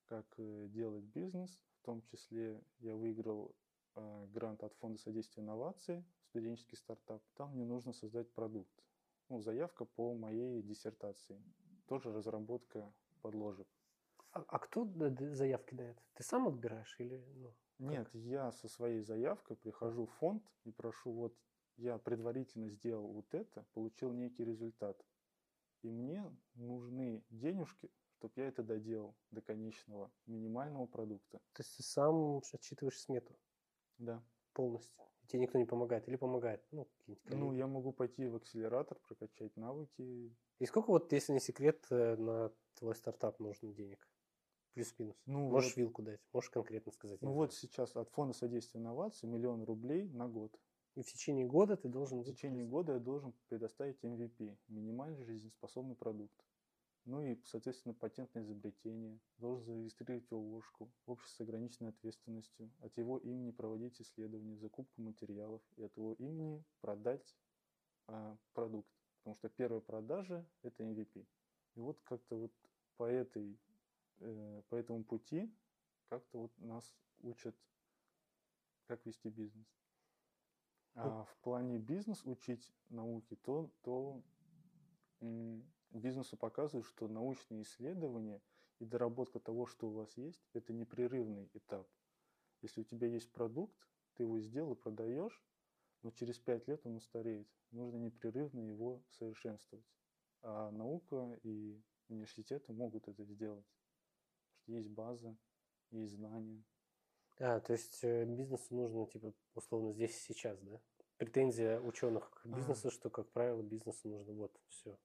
как 0.05 0.27
э, 0.37 0.67
делать 0.69 1.03
бизнес. 1.05 1.59
В 1.81 1.85
том 1.85 2.03
числе 2.03 2.61
я 2.79 2.95
выиграл 2.95 3.55
э, 3.95 4.27
грант 4.31 4.63
от 4.63 4.75
Фонда 4.75 4.99
содействия 4.99 5.41
инноваций, 5.41 6.05
студенческий 6.29 6.77
стартап. 6.77 7.23
Там 7.35 7.53
мне 7.53 7.65
нужно 7.65 7.93
создать 7.93 8.31
продукт. 8.31 8.83
Ну, 9.29 9.41
заявка 9.41 9.85
по 9.85 10.13
моей 10.13 10.61
диссертации. 10.61 11.41
Тоже 11.87 12.13
разработка 12.13 12.93
подложек. 13.17 13.67
А, 14.31 14.43
а 14.47 14.59
кто 14.59 14.87
заявки 15.33 15.73
дает? 15.73 15.97
Ты 16.13 16.23
сам 16.23 16.47
отбираешь 16.47 16.95
или 16.99 17.23
ну, 17.79 17.89
Нет, 17.89 18.09
я 18.13 18.51
со 18.51 18.67
своей 18.67 19.01
заявкой 19.01 19.55
прихожу 19.57 20.05
в 20.05 20.13
фонд 20.13 20.43
и 20.63 20.71
прошу, 20.71 21.11
вот 21.11 21.35
я 21.77 21.97
предварительно 21.97 22.69
сделал 22.69 23.07
вот 23.07 23.33
это, 23.33 23.65
получил 23.73 24.11
некий 24.11 24.43
результат. 24.43 25.03
И 25.83 25.91
мне 25.91 26.25
нужны 26.55 27.23
денежки, 27.29 27.91
чтобы 28.17 28.33
я 28.37 28.47
это 28.47 28.63
доделал 28.63 29.15
до 29.31 29.41
конечного 29.41 30.11
минимального 30.25 30.87
продукта. 30.87 31.37
То 31.53 31.61
есть 31.61 31.77
ты 31.77 31.83
сам 31.83 32.41
отчитываешь 32.51 32.99
смету? 32.99 33.37
Да. 33.99 34.23
Полностью? 34.53 35.03
Тебе 35.27 35.41
никто 35.41 35.59
не 35.59 35.65
помогает 35.65 36.07
или 36.07 36.15
помогает? 36.15 36.65
Ну, 36.71 36.87
ну, 37.25 37.53
я 37.53 37.67
могу 37.67 37.91
пойти 37.91 38.27
в 38.27 38.35
акселератор, 38.35 38.97
прокачать 39.07 39.55
навыки. 39.55 40.35
И 40.59 40.65
сколько 40.65 40.91
вот, 40.91 41.11
если 41.13 41.33
не 41.33 41.39
секрет, 41.39 41.85
э, 41.89 42.15
на 42.15 42.51
твой 42.75 42.95
стартап 42.95 43.39
нужно 43.39 43.73
денег? 43.73 44.07
Плюс-минус. 44.73 45.15
Ну, 45.25 45.49
можешь 45.49 45.71
вот, 45.71 45.77
вилку 45.77 46.01
дать, 46.03 46.19
можешь 46.33 46.49
конкретно 46.49 46.91
сказать. 46.91 47.21
Ну 47.21 47.33
вот 47.33 47.53
сейчас 47.53 47.95
от 47.95 48.09
фонда 48.09 48.33
содействия 48.33 48.79
инноваций 48.79 49.27
миллион 49.27 49.63
рублей 49.63 50.09
на 50.09 50.27
год. 50.27 50.59
И 50.95 51.01
в 51.01 51.05
течение 51.05 51.45
года 51.45 51.77
ты 51.77 51.89
должен... 51.89 52.21
В 52.21 52.25
течение 52.25 52.65
года 52.65 52.93
я 52.93 52.99
должен 52.99 53.33
предоставить 53.49 54.03
MVP, 54.03 54.57
минимальный 54.67 55.23
жизнеспособный 55.23 55.95
продукт. 55.95 56.35
Ну 57.07 57.21
и, 57.21 57.37
соответственно, 57.45 57.93
патентное 57.93 58.43
изобретение. 58.43 59.17
Должен 59.37 59.63
зарегистрировать 59.63 60.29
ООшку, 60.29 60.91
общество 61.05 61.37
с 61.37 61.47
ограниченной 61.47 61.91
ответственностью. 61.91 62.69
От 62.81 62.97
его 62.97 63.17
имени 63.17 63.51
проводить 63.51 64.01
исследования, 64.01 64.57
закупку 64.57 65.01
материалов. 65.01 65.61
И 65.77 65.83
от 65.83 65.95
его 65.95 66.15
имени 66.15 66.65
продать 66.81 67.37
а, 68.07 68.37
продукт. 68.53 68.91
Потому 69.19 69.35
что 69.35 69.47
первая 69.47 69.79
продажа– 69.79 70.45
это 70.63 70.83
MVP. 70.83 71.25
И 71.75 71.79
вот 71.79 71.97
как-то 72.03 72.35
вот 72.35 72.51
по, 72.97 73.05
этой, 73.05 73.57
э, 74.19 74.61
по 74.67 74.75
этому 74.75 75.05
пути 75.05 75.49
как-то 76.09 76.39
вот 76.39 76.57
нас 76.57 76.93
учат, 77.21 77.55
как 78.85 79.05
вести 79.05 79.29
бизнес. 79.29 79.65
А 80.93 81.23
в 81.23 81.37
плане 81.37 81.77
бизнес 81.77 82.25
учить 82.25 82.73
науки, 82.89 83.35
то, 83.35 83.71
то 83.83 84.21
бизнесу 85.91 86.37
показывают, 86.37 86.85
что 86.85 87.07
научные 87.07 87.63
исследования 87.63 88.41
и 88.79 88.85
доработка 88.85 89.39
того, 89.39 89.65
что 89.65 89.87
у 89.87 89.93
вас 89.93 90.15
есть, 90.17 90.47
это 90.53 90.73
непрерывный 90.73 91.49
этап. 91.53 91.89
Если 92.61 92.81
у 92.81 92.83
тебя 92.83 93.07
есть 93.07 93.31
продукт, 93.31 93.77
ты 94.15 94.23
его 94.23 94.39
сделал 94.39 94.73
и 94.73 94.79
продаешь, 94.79 95.43
но 96.01 96.11
через 96.11 96.39
пять 96.39 96.67
лет 96.67 96.85
он 96.85 96.95
устареет. 96.95 97.47
Нужно 97.71 97.97
непрерывно 97.97 98.61
его 98.61 99.03
совершенствовать. 99.09 99.85
А 100.41 100.71
наука 100.71 101.39
и 101.43 101.81
университеты 102.09 102.73
могут 102.73 103.07
это 103.07 103.23
сделать. 103.23 103.65
Потому 103.65 104.59
что 104.61 104.71
есть 104.71 104.89
база, 104.89 105.37
есть 105.91 106.13
знания. 106.13 106.63
А, 107.39 107.59
то 107.59 107.73
есть 107.73 108.03
э, 108.03 108.25
бизнесу 108.25 108.73
нужно, 108.73 109.05
типа, 109.07 109.33
условно, 109.53 109.93
здесь 109.93 110.15
и 110.15 110.33
сейчас, 110.33 110.59
да? 110.61 110.81
Претензия 111.17 111.79
ученых 111.79 112.29
к 112.31 112.45
бизнесу, 112.45 112.87
а. 112.87 112.91
что, 112.91 113.09
как 113.09 113.31
правило, 113.31 113.61
бизнесу 113.61 114.07
нужно 114.07 114.33
вот 114.33 114.59
все. 114.69 114.97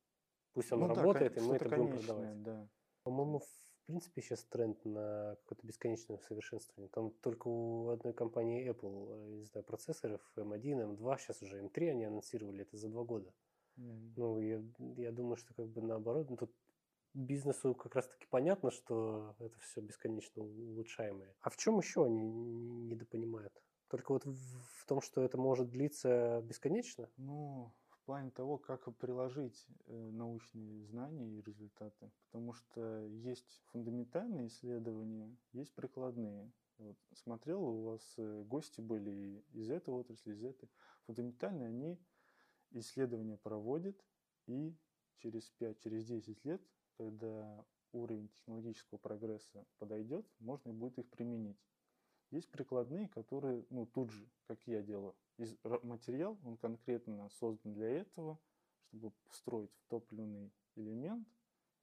Пусть 0.53 0.73
он 0.73 0.81
ну, 0.81 0.89
работает, 0.89 1.35
да, 1.35 1.41
и 1.41 1.45
мы 1.45 1.57
это 1.57 1.69
будем 1.69 1.99
продавать. 1.99 2.43
Да. 2.43 2.69
По-моему, 3.05 3.41
в 3.41 3.87
принципе, 3.87 4.23
сейчас 4.23 4.45
тренд 4.45 4.85
на 4.85 5.37
какое-то 5.41 5.67
бесконечное 5.67 6.19
совершенствование. 6.19 6.89
Там 6.91 7.11
только 7.23 7.49
у 7.49 7.89
одной 7.89 8.13
компании 8.13 8.69
Apple, 8.71 9.09
э, 9.11 9.31
не 9.39 9.45
знаю, 9.47 9.65
процессоров 9.65 10.21
M1, 10.37 10.97
M2, 10.97 11.19
сейчас 11.19 11.43
уже 11.43 11.63
M3 11.63 11.91
они 11.91 12.05
анонсировали, 12.05 12.63
это 12.63 12.77
за 12.77 12.89
два 12.89 13.05
года. 13.05 13.33
Mm-hmm. 13.79 14.13
Ну, 14.17 14.41
я, 14.41 14.63
я 14.97 15.13
думаю, 15.13 15.37
что 15.37 15.55
как 15.55 15.67
бы 15.69 15.83
наоборот, 15.83 16.31
ну, 16.31 16.37
тут 16.37 16.53
бизнесу 17.15 17.75
как 17.75 17.95
раз-таки 17.95 18.27
понятно, 18.31 18.71
что 18.71 19.35
это 19.39 19.59
все 19.61 19.81
бесконечно 19.81 20.43
улучшаемое. 20.43 21.35
А 21.41 21.51
в 21.51 21.57
чем 21.57 21.79
еще 21.79 22.05
они 22.05 22.23
недопонимают? 22.23 23.53
Только 23.89 24.13
вот 24.13 24.25
в 24.25 24.87
том, 24.87 25.03
что 25.03 25.23
это 25.23 25.37
может 25.37 25.69
длиться 25.71 26.41
бесконечно? 26.45 27.11
Ну, 27.17 27.73
плане 28.05 28.31
того, 28.31 28.59
как 28.59 28.95
приложить 28.97 29.67
э, 29.87 30.11
научные 30.13 30.85
знания 30.85 31.39
и 31.39 31.43
результаты. 31.43 32.11
Потому 32.31 32.53
что 32.53 33.07
есть 33.07 33.63
фундаментальные 33.67 34.49
исследования, 34.49 35.37
есть 35.53 35.73
прикладные. 35.75 36.51
Вот, 36.79 36.97
смотрел, 37.15 37.63
у 37.63 37.83
вас 37.91 38.15
э, 38.17 38.43
гости 38.45 38.81
были 38.81 39.45
из 39.53 39.71
этой 39.71 39.95
отрасли, 39.95 40.33
из 40.33 40.43
этой. 40.45 40.69
Фундаментальные 41.07 41.69
они 41.69 41.99
исследования 42.71 43.37
проводят, 43.37 43.97
и 44.47 44.77
через 45.19 45.49
5, 45.51 45.79
через 45.81 46.07
10 46.07 46.45
лет 46.45 46.63
когда 46.97 47.65
уровень 47.93 48.29
технологического 48.29 48.99
прогресса 48.99 49.67
подойдет, 49.79 50.27
можно 50.39 50.73
будет 50.73 50.99
их 50.99 51.11
применить. 51.11 51.59
Есть 52.31 52.51
прикладные, 52.51 53.09
которые, 53.09 53.67
ну, 53.71 53.87
тут 53.87 54.11
же, 54.11 54.27
как 54.47 54.67
я 54.67 54.83
делаю, 54.83 55.15
материал, 55.83 56.39
он 56.45 56.57
конкретно 56.57 57.29
создан 57.31 57.75
для 57.75 57.89
этого, 57.89 58.39
чтобы 58.89 59.13
встроить 59.31 59.73
в 59.75 59.85
топливный 59.89 60.53
элемент, 60.77 61.27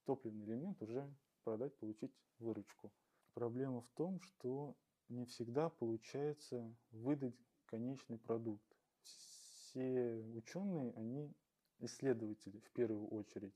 топливный 0.06 0.46
элемент 0.46 0.82
уже 0.82 1.12
продать, 1.44 1.76
получить 1.78 2.14
выручку. 2.40 2.92
Проблема 3.34 3.82
в 3.82 3.90
том, 3.90 4.20
что 4.22 4.76
не 5.08 5.26
всегда 5.26 5.70
получается 5.70 6.76
выдать 6.92 7.36
конечный 7.66 8.18
продукт. 8.18 8.64
Все 9.02 10.24
ученые, 10.36 10.94
они 10.94 11.34
исследователи 11.80 12.60
в 12.60 12.72
первую 12.72 13.08
очередь. 13.08 13.54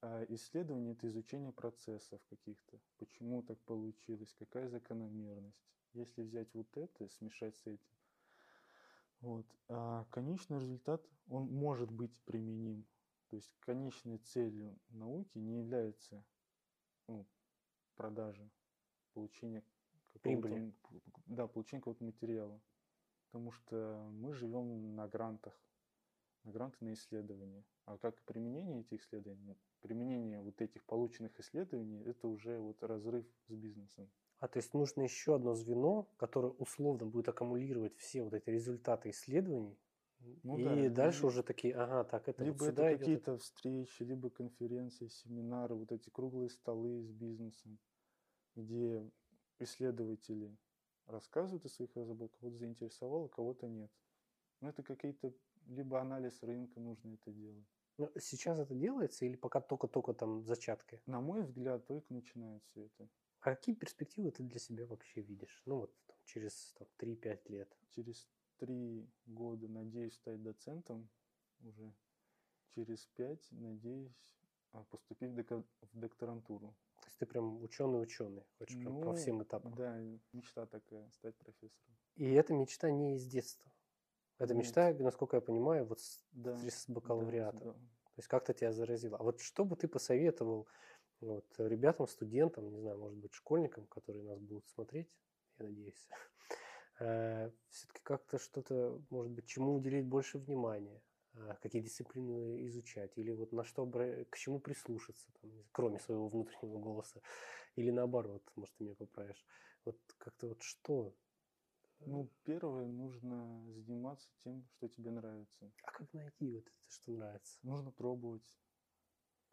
А 0.00 0.24
исследование– 0.28 0.92
это 0.94 1.08
изучение 1.08 1.52
процессов 1.52 2.20
каких-то. 2.30 2.78
Почему 2.98 3.42
так 3.42 3.58
получилось, 3.60 4.32
какая 4.38 4.68
закономерность. 4.68 5.56
Если 5.98 6.22
взять 6.22 6.52
вот 6.54 6.76
это, 6.76 7.08
смешать 7.08 7.56
с 7.56 7.66
этим, 7.66 7.92
вот, 9.20 9.46
а 9.68 10.04
конечный 10.10 10.60
результат, 10.60 11.04
он 11.28 11.52
может 11.52 11.90
быть 11.90 12.16
применим. 12.24 12.86
То 13.28 13.36
есть 13.36 13.52
конечной 13.60 14.18
целью 14.18 14.78
науки 14.90 15.38
не 15.38 15.58
является 15.58 16.24
ну, 17.08 17.26
продажа, 17.96 18.48
получение 19.12 19.64
прибыли. 20.22 20.72
Да, 21.26 21.48
получение 21.48 21.80
какого-то 21.80 22.04
материала. 22.04 22.60
Потому 23.26 23.50
что 23.50 24.08
мы 24.12 24.32
живем 24.32 24.94
на 24.94 25.08
грантах, 25.08 25.60
на 26.44 26.52
гранты 26.52 26.76
на 26.80 26.94
исследования. 26.94 27.64
А 27.84 27.98
как 27.98 28.22
применение 28.22 28.80
этих 28.80 29.00
исследований? 29.00 29.58
применение 29.80 30.40
вот 30.40 30.60
этих 30.60 30.84
полученных 30.84 31.38
исследований, 31.40 32.02
это 32.04 32.28
уже 32.28 32.58
вот 32.58 32.82
разрыв 32.82 33.26
с 33.48 33.54
бизнесом. 33.54 34.10
А 34.40 34.48
то 34.48 34.58
есть 34.58 34.72
нужно 34.72 35.02
еще 35.02 35.34
одно 35.34 35.54
звено, 35.54 36.08
которое 36.16 36.52
условно 36.52 37.06
будет 37.06 37.28
аккумулировать 37.28 37.96
все 37.96 38.22
вот 38.22 38.34
эти 38.34 38.50
результаты 38.50 39.10
исследований, 39.10 39.76
ну, 40.42 40.58
и 40.58 40.88
да, 40.88 41.04
дальше 41.04 41.26
уже 41.26 41.42
такие, 41.42 41.74
ага, 41.74 42.04
так 42.04 42.28
это 42.28 42.42
либо 42.42 42.58
вот 42.58 42.68
это 42.68 42.96
какие-то 42.96 43.32
это... 43.32 43.42
встречи, 43.42 44.02
либо 44.02 44.30
конференции, 44.30 45.06
семинары, 45.06 45.74
вот 45.74 45.92
эти 45.92 46.10
круглые 46.10 46.50
столы 46.50 47.02
с 47.02 47.10
бизнесом, 47.10 47.78
где 48.56 49.08
исследователи 49.60 50.56
рассказывают 51.06 51.64
о 51.64 51.68
своих 51.68 51.94
разработках, 51.94 52.40
кого-то 52.40 52.58
заинтересовало, 52.58 53.28
кого-то 53.28 53.68
нет. 53.68 53.90
Но 54.60 54.70
это 54.70 54.82
какие-то 54.82 55.32
либо 55.66 56.00
анализ 56.00 56.42
рынка 56.42 56.80
нужно 56.80 57.14
это 57.14 57.30
делать. 57.30 57.66
Но 57.96 58.10
ну, 58.14 58.20
сейчас 58.20 58.58
это 58.58 58.74
делается 58.74 59.24
или 59.24 59.36
пока 59.36 59.60
только-только 59.60 60.14
там 60.14 60.44
зачатки? 60.44 61.00
На 61.06 61.20
мой 61.20 61.42
взгляд, 61.42 61.86
только 61.86 62.12
начинает 62.12 62.62
все 62.64 62.84
это. 62.84 63.08
А 63.48 63.56
какие 63.56 63.74
перспективы 63.74 64.30
ты 64.30 64.42
для 64.42 64.58
себя 64.58 64.86
вообще 64.86 65.22
видишь? 65.22 65.62
Ну 65.64 65.78
вот 65.78 65.94
там, 66.06 66.16
через 66.24 66.74
там, 66.78 66.88
3-5 66.98 67.40
лет. 67.48 67.76
Через 67.90 68.28
3 68.58 69.08
года 69.26 69.68
надеюсь 69.68 70.14
стать 70.14 70.42
доцентом 70.42 71.08
уже. 71.60 71.94
Через 72.74 73.06
5 73.06 73.52
надеюсь 73.52 74.12
а, 74.72 74.84
поступить 74.84 75.30
в, 75.30 75.64
докторантуру. 75.94 76.76
То 77.00 77.06
есть 77.06 77.18
ты 77.18 77.26
прям 77.26 77.62
ученый-ученый, 77.62 78.44
хочешь 78.58 78.78
прям 78.78 79.00
по 79.00 79.06
Ну, 79.06 79.14
всем 79.14 79.42
этапам. 79.42 79.74
Да, 79.74 79.98
мечта 80.32 80.66
такая, 80.66 81.10
стать 81.12 81.36
профессором. 81.36 81.96
И 82.16 82.30
эта 82.32 82.52
мечта 82.52 82.90
не 82.90 83.14
из 83.14 83.24
детства. 83.26 83.72
Это 84.38 84.54
Нет. 84.54 84.64
мечта, 84.64 84.92
насколько 84.98 85.36
я 85.36 85.40
понимаю, 85.40 85.86
вот 85.86 86.00
с, 86.00 86.24
Да, 86.32 86.56
с 86.56 86.86
да, 86.86 86.94
бакалавриата. 86.94 87.64
да. 87.64 87.72
То 87.72 88.20
есть 88.20 88.28
как-то 88.28 88.52
тебя 88.52 88.72
заразило. 88.72 89.16
А 89.16 89.22
вот 89.22 89.40
что 89.40 89.64
бы 89.64 89.76
ты 89.76 89.88
посоветовал 89.88 90.68
вот, 91.20 91.46
ребятам, 91.58 92.06
студентам, 92.06 92.70
не 92.70 92.80
знаю, 92.80 92.98
может 92.98 93.18
быть, 93.18 93.34
школьникам, 93.34 93.86
которые 93.86 94.24
нас 94.24 94.38
будут 94.38 94.68
смотреть, 94.68 95.08
я 95.58 95.66
надеюсь, 95.66 96.08
все-таки 97.70 98.00
как-то 98.02 98.38
что-то, 98.38 99.00
может 99.10 99.32
быть, 99.32 99.46
чему 99.46 99.74
уделить 99.74 100.06
больше 100.06 100.38
внимания, 100.38 101.02
а, 101.34 101.54
какие 101.62 101.82
дисциплины 101.82 102.66
изучать, 102.66 103.16
или 103.16 103.32
вот 103.32 103.52
на 103.52 103.64
что, 103.64 103.86
к 103.86 104.36
чему 104.36 104.60
прислушаться, 104.60 105.30
там, 105.40 105.50
кроме 105.72 105.98
своего 105.98 106.28
внутреннего 106.28 106.78
голоса, 106.78 107.20
или 107.76 107.90
наоборот, 107.90 108.42
может, 108.56 108.74
ты 108.76 108.84
меня 108.84 108.94
поправишь. 108.94 109.44
Вот 109.84 109.98
как-то 110.18 110.48
вот 110.48 110.62
что? 110.62 111.14
Ну, 112.00 112.30
первое, 112.44 112.86
нужно 112.86 113.64
заниматься 113.84 114.28
тем, 114.44 114.64
что 114.76 114.88
тебе 114.88 115.10
нравится. 115.10 115.72
А 115.82 115.90
как 115.92 116.12
найти 116.12 116.48
вот 116.50 116.64
это, 116.64 116.90
что 116.90 117.12
нравится? 117.12 117.58
Нужно 117.62 117.90
пробовать. 117.90 118.58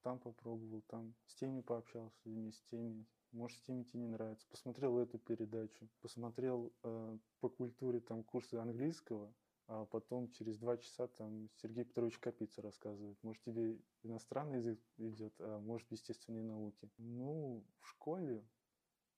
Там 0.06 0.20
попробовал, 0.20 0.84
там 0.84 1.16
с 1.26 1.34
теми 1.34 1.62
пообщался, 1.62 2.16
с 2.20 2.26
людьми, 2.28 2.52
с 2.52 2.62
теми. 2.66 3.08
Может, 3.32 3.58
с 3.58 3.62
теми 3.62 3.82
тебе 3.86 4.04
не 4.04 4.08
нравится. 4.10 4.48
Посмотрел 4.52 5.00
эту 5.00 5.18
передачу, 5.18 5.90
посмотрел 6.00 6.72
э, 6.84 7.18
по 7.40 7.50
культуре 7.50 8.02
там 8.02 8.24
курсы 8.24 8.54
английского, 8.54 9.34
а 9.66 9.86
потом 9.86 10.30
через 10.30 10.60
два 10.60 10.78
часа 10.78 11.08
там 11.08 11.50
Сергей 11.56 11.86
Петрович 11.86 12.20
Капица 12.20 12.62
рассказывает. 12.62 13.18
Может, 13.24 13.42
тебе 13.42 13.82
иностранный 14.04 14.60
язык 14.60 14.80
идет, 14.98 15.34
а 15.40 15.60
может, 15.60 15.90
естественные 15.90 16.44
науки. 16.44 16.88
Ну, 17.00 17.66
в 17.80 17.88
школе 17.88 18.48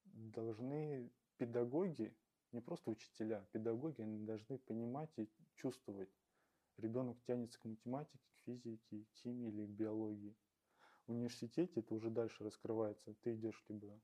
должны 0.05 1.11
педагоги, 1.35 2.15
не 2.53 2.61
просто 2.61 2.91
учителя, 2.91 3.45
педагоги, 3.51 4.03
они 4.03 4.25
должны 4.25 4.57
понимать 4.57 5.11
и 5.17 5.29
чувствовать. 5.55 6.09
Ребенок 6.77 7.21
тянется 7.23 7.59
к 7.59 7.65
математике, 7.65 8.29
к 8.29 8.45
физике, 8.45 9.03
к 9.03 9.15
химии 9.17 9.49
или 9.49 9.65
к 9.65 9.69
биологии. 9.71 10.33
В 11.07 11.11
университете 11.11 11.79
это 11.79 11.95
уже 11.95 12.09
дальше 12.09 12.43
раскрывается. 12.43 13.13
Ты 13.21 13.33
идешь 13.33 13.63
либо 13.69 13.99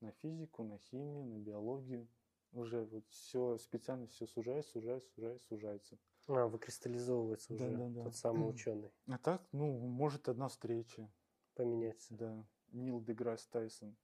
на 0.00 0.10
физику, 0.10 0.64
на 0.64 0.78
химию, 0.78 1.24
на 1.24 1.38
биологию. 1.38 2.08
Уже 2.52 2.82
вот 2.82 3.04
все, 3.10 3.56
специальность 3.58 4.14
все 4.14 4.26
сужается, 4.26 4.72
сужается, 4.72 5.08
сужается, 5.14 5.46
сужается. 5.46 5.98
А, 6.26 6.48
выкристаллизовывается 6.48 7.54
уже 7.54 7.70
Да-да-да. 7.70 8.02
тот 8.04 8.16
самый 8.16 8.50
ученый. 8.50 8.90
А 9.06 9.18
так, 9.18 9.46
ну, 9.52 9.78
может, 9.78 10.28
одна 10.28 10.48
встреча. 10.48 11.08
Поменяться. 11.54 12.14
Да, 12.14 12.44
Нил 12.72 13.00
Деграсс 13.00 13.46
Тайсон. 13.46 13.96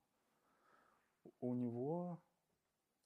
У 1.41 1.55
него 1.55 2.21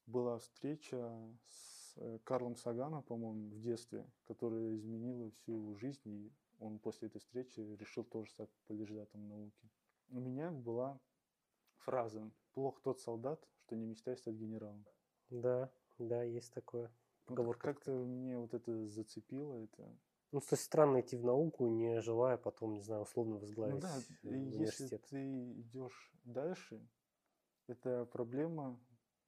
была 0.05 0.39
встреча 0.39 1.19
с 1.49 1.95
э, 1.97 2.19
Карлом 2.25 2.57
Саганом, 2.57 3.03
по-моему, 3.03 3.49
в 3.49 3.61
детстве, 3.61 4.05
которая 4.27 4.75
изменила 4.77 5.31
всю 5.31 5.53
его 5.53 5.75
жизнь, 5.75 6.01
и 6.05 6.33
он 6.61 6.79
после 6.79 7.09
этой 7.09 7.19
встречи 7.19 7.61
решил 7.61 8.05
тоже 8.05 8.31
стать 8.31 8.51
популяризатором 8.51 9.29
науки. 9.29 9.71
У 10.11 10.21
меня 10.21 10.51
была 10.51 11.01
фраза 11.79 12.31
«Плох 12.53 12.81
тот 12.83 13.01
солдат, 13.01 13.49
что 13.65 13.77
не 13.77 13.87
мечтает 13.87 14.19
стать 14.19 14.35
генералом». 14.35 14.85
Да, 15.31 15.71
да, 15.99 16.23
есть 16.23 16.53
такое. 16.53 16.93
Вот 17.29 17.57
как-то 17.57 17.93
мне 17.93 18.37
вот 18.37 18.55
это 18.55 18.87
зацепило, 18.89 19.55
это 19.65 19.97
Ну, 20.33 20.41
то 20.41 20.47
есть 20.53 20.65
странно 20.65 21.01
идти 21.01 21.17
в 21.17 21.25
науку, 21.25 21.67
не 21.69 22.01
желая 22.01 22.37
потом, 22.37 22.75
не 22.75 22.83
знаю, 22.83 23.03
условно 23.03 23.35
Ну 23.35 23.41
возглавить 23.41 23.81
да, 23.83 23.97
э, 24.25 24.29
и 24.29 24.39
если 24.39 24.85
университет. 24.85 25.07
ты 25.09 25.53
идешь 25.61 26.13
дальше, 26.25 26.87
это 27.69 28.05
проблема 28.07 28.79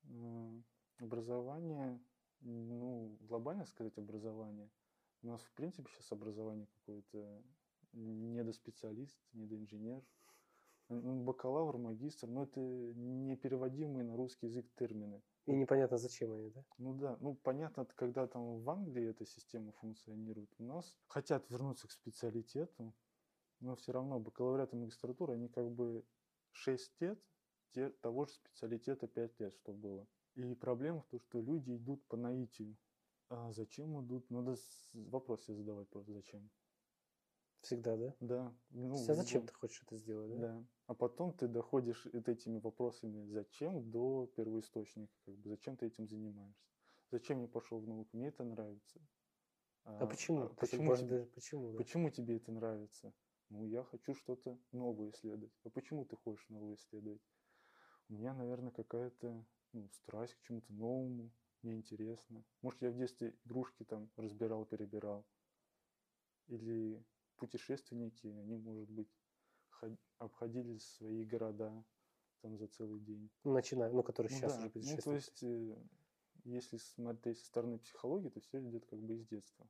э, 0.04 0.60
образования, 0.98 2.00
ну, 2.40 3.16
глобально 3.20 3.66
сказать 3.66 3.96
образование. 3.98 4.68
У 5.22 5.28
нас, 5.28 5.42
в 5.42 5.52
принципе, 5.52 5.88
сейчас 5.90 6.10
образование 6.10 6.66
какое-то 6.66 7.42
недоспециалист, 7.92 9.18
недоинженер. 9.32 10.02
Ну, 10.88 11.24
Бакалавр, 11.24 11.78
магистр, 11.78 12.26
но 12.26 12.42
это 12.42 12.60
непереводимые 12.60 14.04
на 14.04 14.16
русский 14.16 14.46
язык 14.46 14.66
термины. 14.74 15.22
И 15.46 15.52
непонятно, 15.52 15.96
зачем 15.96 16.32
они, 16.32 16.50
да? 16.50 16.64
Ну 16.78 16.94
да, 16.94 17.16
ну 17.20 17.34
понятно, 17.34 17.84
когда 17.84 18.26
там 18.26 18.60
в 18.60 18.70
Англии 18.70 19.08
эта 19.08 19.24
система 19.24 19.72
функционирует, 19.72 20.50
у 20.58 20.64
нас 20.64 20.96
хотят 21.06 21.48
вернуться 21.50 21.88
к 21.88 21.92
специалитету, 21.92 22.92
но 23.60 23.76
все 23.76 23.92
равно 23.92 24.18
бакалавриат 24.18 24.72
и 24.72 24.76
магистратура, 24.76 25.32
они 25.32 25.48
как 25.48 25.70
бы 25.70 26.04
6 26.50 27.00
лет 27.00 27.22
те- 27.70 27.90
того 27.90 28.26
же 28.26 28.32
специалитета 28.32 29.06
5 29.06 29.38
лет, 29.40 29.52
что 29.52 29.72
было. 29.72 30.06
И 30.34 30.54
проблема 30.54 31.00
в 31.00 31.06
том, 31.06 31.20
что 31.20 31.40
люди 31.40 31.76
идут 31.76 32.06
по 32.08 32.16
наитию. 32.16 32.76
А 33.34 33.50
зачем 33.52 33.98
идут? 34.04 34.28
Надо 34.28 34.56
вопрос 34.92 35.44
себе 35.44 35.56
задавать 35.56 35.88
просто, 35.88 36.12
зачем? 36.12 36.50
Всегда, 37.62 37.96
да? 37.96 38.14
Да. 38.20 38.54
Ну, 38.70 38.94
есть, 38.94 39.08
а 39.08 39.14
зачем 39.14 39.46
ты 39.46 39.54
хочешь 39.54 39.82
это 39.86 39.96
сделать, 39.96 40.30
да? 40.32 40.38
Да. 40.38 40.64
А 40.86 40.94
потом 40.94 41.32
ты 41.32 41.48
доходишь 41.48 42.06
вот 42.12 42.28
этими 42.28 42.58
вопросами 42.58 43.24
«зачем?» 43.24 43.90
до 43.90 44.26
первоисточника. 44.36 45.14
Как 45.24 45.34
бы, 45.36 45.48
зачем 45.48 45.78
ты 45.78 45.86
этим 45.86 46.08
занимаешься? 46.08 46.60
Зачем 47.10 47.40
я 47.40 47.48
пошел 47.48 47.80
в 47.80 47.88
науку? 47.88 48.10
Мне 48.12 48.28
это 48.28 48.44
нравится. 48.44 49.00
А 49.84 50.06
почему? 50.06 50.48
Ты 50.48 50.54
почему, 50.56 50.82
можешь 50.82 51.04
тебе, 51.04 51.18
даже- 51.18 51.30
почему, 51.30 51.72
да? 51.72 51.78
почему 51.78 52.10
тебе 52.10 52.36
это 52.36 52.52
нравится? 52.52 53.14
Ну, 53.48 53.64
я 53.64 53.82
хочу 53.82 54.14
что-то 54.14 54.58
новое 54.72 55.10
исследовать. 55.10 55.54
А 55.64 55.70
почему 55.70 56.04
ты 56.04 56.16
хочешь 56.16 56.48
новое 56.50 56.74
исследовать? 56.74 57.22
У 58.10 58.14
меня, 58.14 58.34
наверное, 58.34 58.72
какая-то 58.72 59.46
ну, 59.72 59.88
страсть 59.92 60.34
к 60.34 60.42
чему-то 60.42 60.72
новому. 60.74 61.30
Мне 61.62 61.76
интересно. 61.76 62.42
Может, 62.60 62.82
я 62.82 62.90
в 62.90 62.96
детстве 62.96 63.36
игрушки 63.44 63.84
там 63.84 64.10
разбирал, 64.16 64.64
перебирал. 64.66 65.24
Или 66.48 67.04
путешественники, 67.36 68.26
они, 68.26 68.56
может 68.58 68.90
быть, 68.90 69.08
ход- 69.70 69.98
обходили 70.18 70.78
свои 70.78 71.24
города 71.24 71.84
там 72.40 72.58
за 72.58 72.66
целый 72.66 73.00
день. 73.00 73.30
Начинаю, 73.44 73.94
ну, 73.94 74.02
который 74.02 74.28
Ну 74.28 74.36
сейчас 74.36 74.52
да, 74.58 74.58
уже 74.58 74.70
ну, 74.74 74.96
то 74.98 75.14
есть, 75.14 75.42
э, 75.44 75.76
если 76.44 76.76
смотреть 76.78 77.38
со 77.38 77.46
стороны 77.46 77.78
психологии, 77.78 78.28
то 78.28 78.40
все 78.40 78.58
идет 78.60 78.84
как 78.86 78.98
бы 78.98 79.14
из 79.14 79.26
детства. 79.26 79.68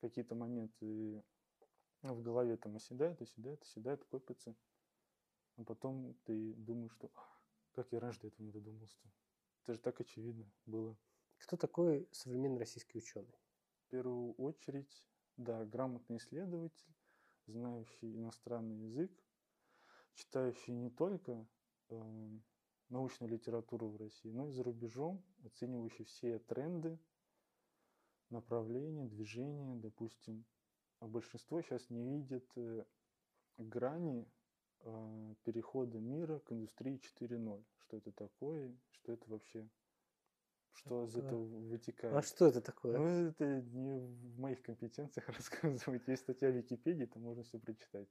Какие-то 0.00 0.34
моменты 0.34 1.24
в 2.02 2.22
голове 2.22 2.56
там 2.56 2.76
оседают, 2.76 3.20
оседают, 3.20 3.62
оседают, 3.62 4.04
копятся. 4.04 4.54
А 5.56 5.64
потом 5.64 6.14
ты 6.24 6.54
думаешь, 6.54 6.92
что 6.92 7.10
«А, 7.14 7.22
как 7.72 7.90
я 7.92 8.00
раньше 8.00 8.20
до 8.20 8.26
этого 8.28 8.44
не 8.46 8.52
додумался-то. 8.52 9.08
Это 9.64 9.72
же 9.72 9.80
так 9.80 9.98
очевидно 9.98 10.44
было. 10.66 10.94
Кто 11.38 11.56
такой 11.56 12.06
современный 12.12 12.58
российский 12.58 12.98
ученый? 12.98 13.34
В 13.86 13.88
первую 13.88 14.34
очередь, 14.34 15.08
да, 15.38 15.64
грамотный 15.64 16.18
исследователь, 16.18 16.94
знающий 17.46 18.14
иностранный 18.14 18.76
язык, 18.76 19.10
читающий 20.12 20.74
не 20.74 20.90
только 20.90 21.48
э, 21.88 22.38
научную 22.90 23.32
литературу 23.32 23.88
в 23.88 23.96
России, 23.96 24.30
но 24.30 24.48
и 24.48 24.52
за 24.52 24.64
рубежом, 24.64 25.24
оценивающий 25.46 26.04
все 26.04 26.38
тренды, 26.40 26.98
направления, 28.28 29.06
движения, 29.06 29.76
допустим. 29.76 30.44
А 31.00 31.06
большинство 31.06 31.62
сейчас 31.62 31.88
не 31.88 32.04
видит 32.04 32.46
э, 32.56 32.84
грани 33.56 34.30
перехода 35.44 35.98
мира 35.98 36.38
к 36.40 36.52
индустрии 36.52 37.00
4.0. 37.20 37.64
Что 37.78 37.96
это 37.96 38.12
такое, 38.12 38.76
что 38.90 39.12
это 39.12 39.28
вообще, 39.30 39.68
что 40.72 41.04
из 41.04 41.16
Это- 41.16 41.26
этого 41.26 41.44
вытекает. 41.44 42.14
А 42.14 42.22
что 42.22 42.46
это 42.46 42.60
такое? 42.60 42.98
Ну, 42.98 43.28
это 43.28 43.62
не 43.62 43.98
в 43.98 44.38
моих 44.38 44.62
компетенциях 44.62 45.28
рассказывать. 45.88 46.06
Есть 46.08 46.22
статья 46.22 46.50
в 46.50 46.54
Википедии, 46.56 47.04
там 47.06 47.22
можно 47.22 47.42
все 47.44 47.58
прочитать. 47.58 48.08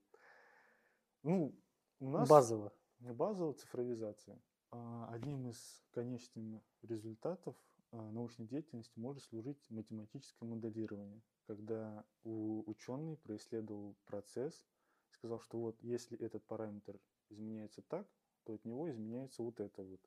Ну, 1.24 1.56
у 2.00 2.10
нас 2.10 2.28
Базово. 2.30 2.74
базовая 3.00 3.54
цифровизация. 3.54 4.40
А, 4.72 5.08
Одним 5.14 5.50
из 5.50 5.84
конечных 5.92 6.62
результатов 6.82 7.56
а, 7.92 8.12
научной 8.12 8.46
деятельности 8.48 8.98
может 9.00 9.24
служить 9.24 9.70
математическое 9.70 10.46
моделирование, 10.46 11.22
когда 11.46 12.04
ученый 12.24 13.18
происследовал 13.18 13.96
процесс, 14.06 14.66
сказал, 15.13 15.39
что 15.39 15.60
вот 15.60 15.82
если 15.82 16.17
этот 16.17 16.43
параметр 16.45 16.99
изменяется 17.30 17.82
так, 17.82 18.08
то 18.43 18.54
от 18.54 18.65
него 18.65 18.89
изменяется 18.89 19.43
вот 19.43 19.60
это 19.60 19.84
вот. 19.84 20.02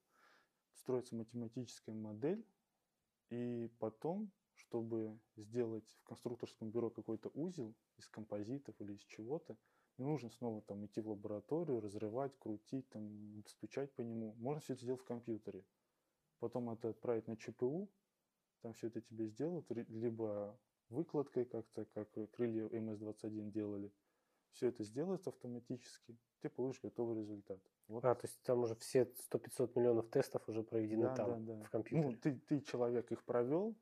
Строится 0.75 1.17
математическая 1.17 1.95
модель, 1.95 2.47
и 3.31 3.71
потом, 3.79 4.31
чтобы 4.55 5.19
сделать 5.37 5.89
в 6.01 6.05
конструкторском 6.05 6.71
бюро 6.71 6.91
какой-то 6.91 7.31
узел 7.35 7.75
из 7.97 8.09
композитов 8.09 8.75
или 8.81 8.93
из 8.93 9.03
чего-то, 9.05 9.57
не 9.99 10.05
нужно 10.05 10.29
снова 10.29 10.61
там 10.63 10.85
идти 10.85 11.01
в 11.01 11.09
лабораторию, 11.09 11.81
разрывать, 11.81 12.39
крутить, 12.39 12.89
там, 12.91 13.43
стучать 13.47 13.93
по 13.95 14.03
нему. 14.03 14.35
Можно 14.35 14.61
все 14.61 14.75
это 14.75 14.83
сделать 14.83 15.01
в 15.01 15.07
компьютере. 15.07 15.65
Потом 16.39 16.69
это 16.69 16.91
отправить 16.91 17.27
на 17.27 17.37
ЧПУ, 17.37 17.91
там 18.61 18.75
все 18.75 18.89
это 18.89 19.01
тебе 19.01 19.27
сделают, 19.29 19.67
либо 19.71 20.59
выкладкой 20.91 21.47
как-то, 21.47 21.87
как 21.87 22.11
крылья 22.33 22.69
МС-21 22.69 23.51
делали. 23.51 23.93
Все 24.57 24.69
это 24.69 24.83
сделается 24.85 25.31
автоматически, 25.31 26.17
ты 26.41 26.49
получишь 26.49 26.83
готовый 26.83 27.19
результат. 27.19 27.61
Вот. 27.89 28.05
А, 28.05 28.15
то 28.15 28.27
есть 28.27 28.43
там 28.43 28.61
уже 28.61 28.75
все 28.77 29.03
100-500 29.31 29.73
миллионов 29.77 30.09
тестов 30.09 30.49
уже 30.49 30.63
проведены 30.63 31.05
Да, 31.05 31.15
там, 31.15 31.45
да, 31.45 31.55
да. 31.55 31.65
в 31.65 31.71
компьютере. 31.71 32.11
Ну, 32.11 32.17
ты, 32.17 32.35
ты 32.49 32.61
человек 32.63 33.13
их 33.13 33.23
провел, 33.25 33.77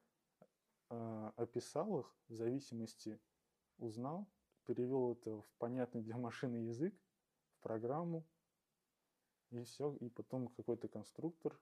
а, 0.91 1.33
описал 1.37 2.01
их, 2.01 2.17
в 2.29 2.35
зависимости 2.35 3.21
узнал, 3.79 4.29
перевел 4.67 5.13
это 5.13 5.41
в 5.41 5.55
понятный 5.59 6.03
для 6.03 6.17
машины 6.17 6.57
язык, 6.57 6.95
в 7.59 7.63
программу, 7.63 8.27
и 9.51 9.63
все, 9.63 9.95
и 10.01 10.09
потом 10.09 10.49
какой-то 10.49 10.89
конструктор, 10.89 11.57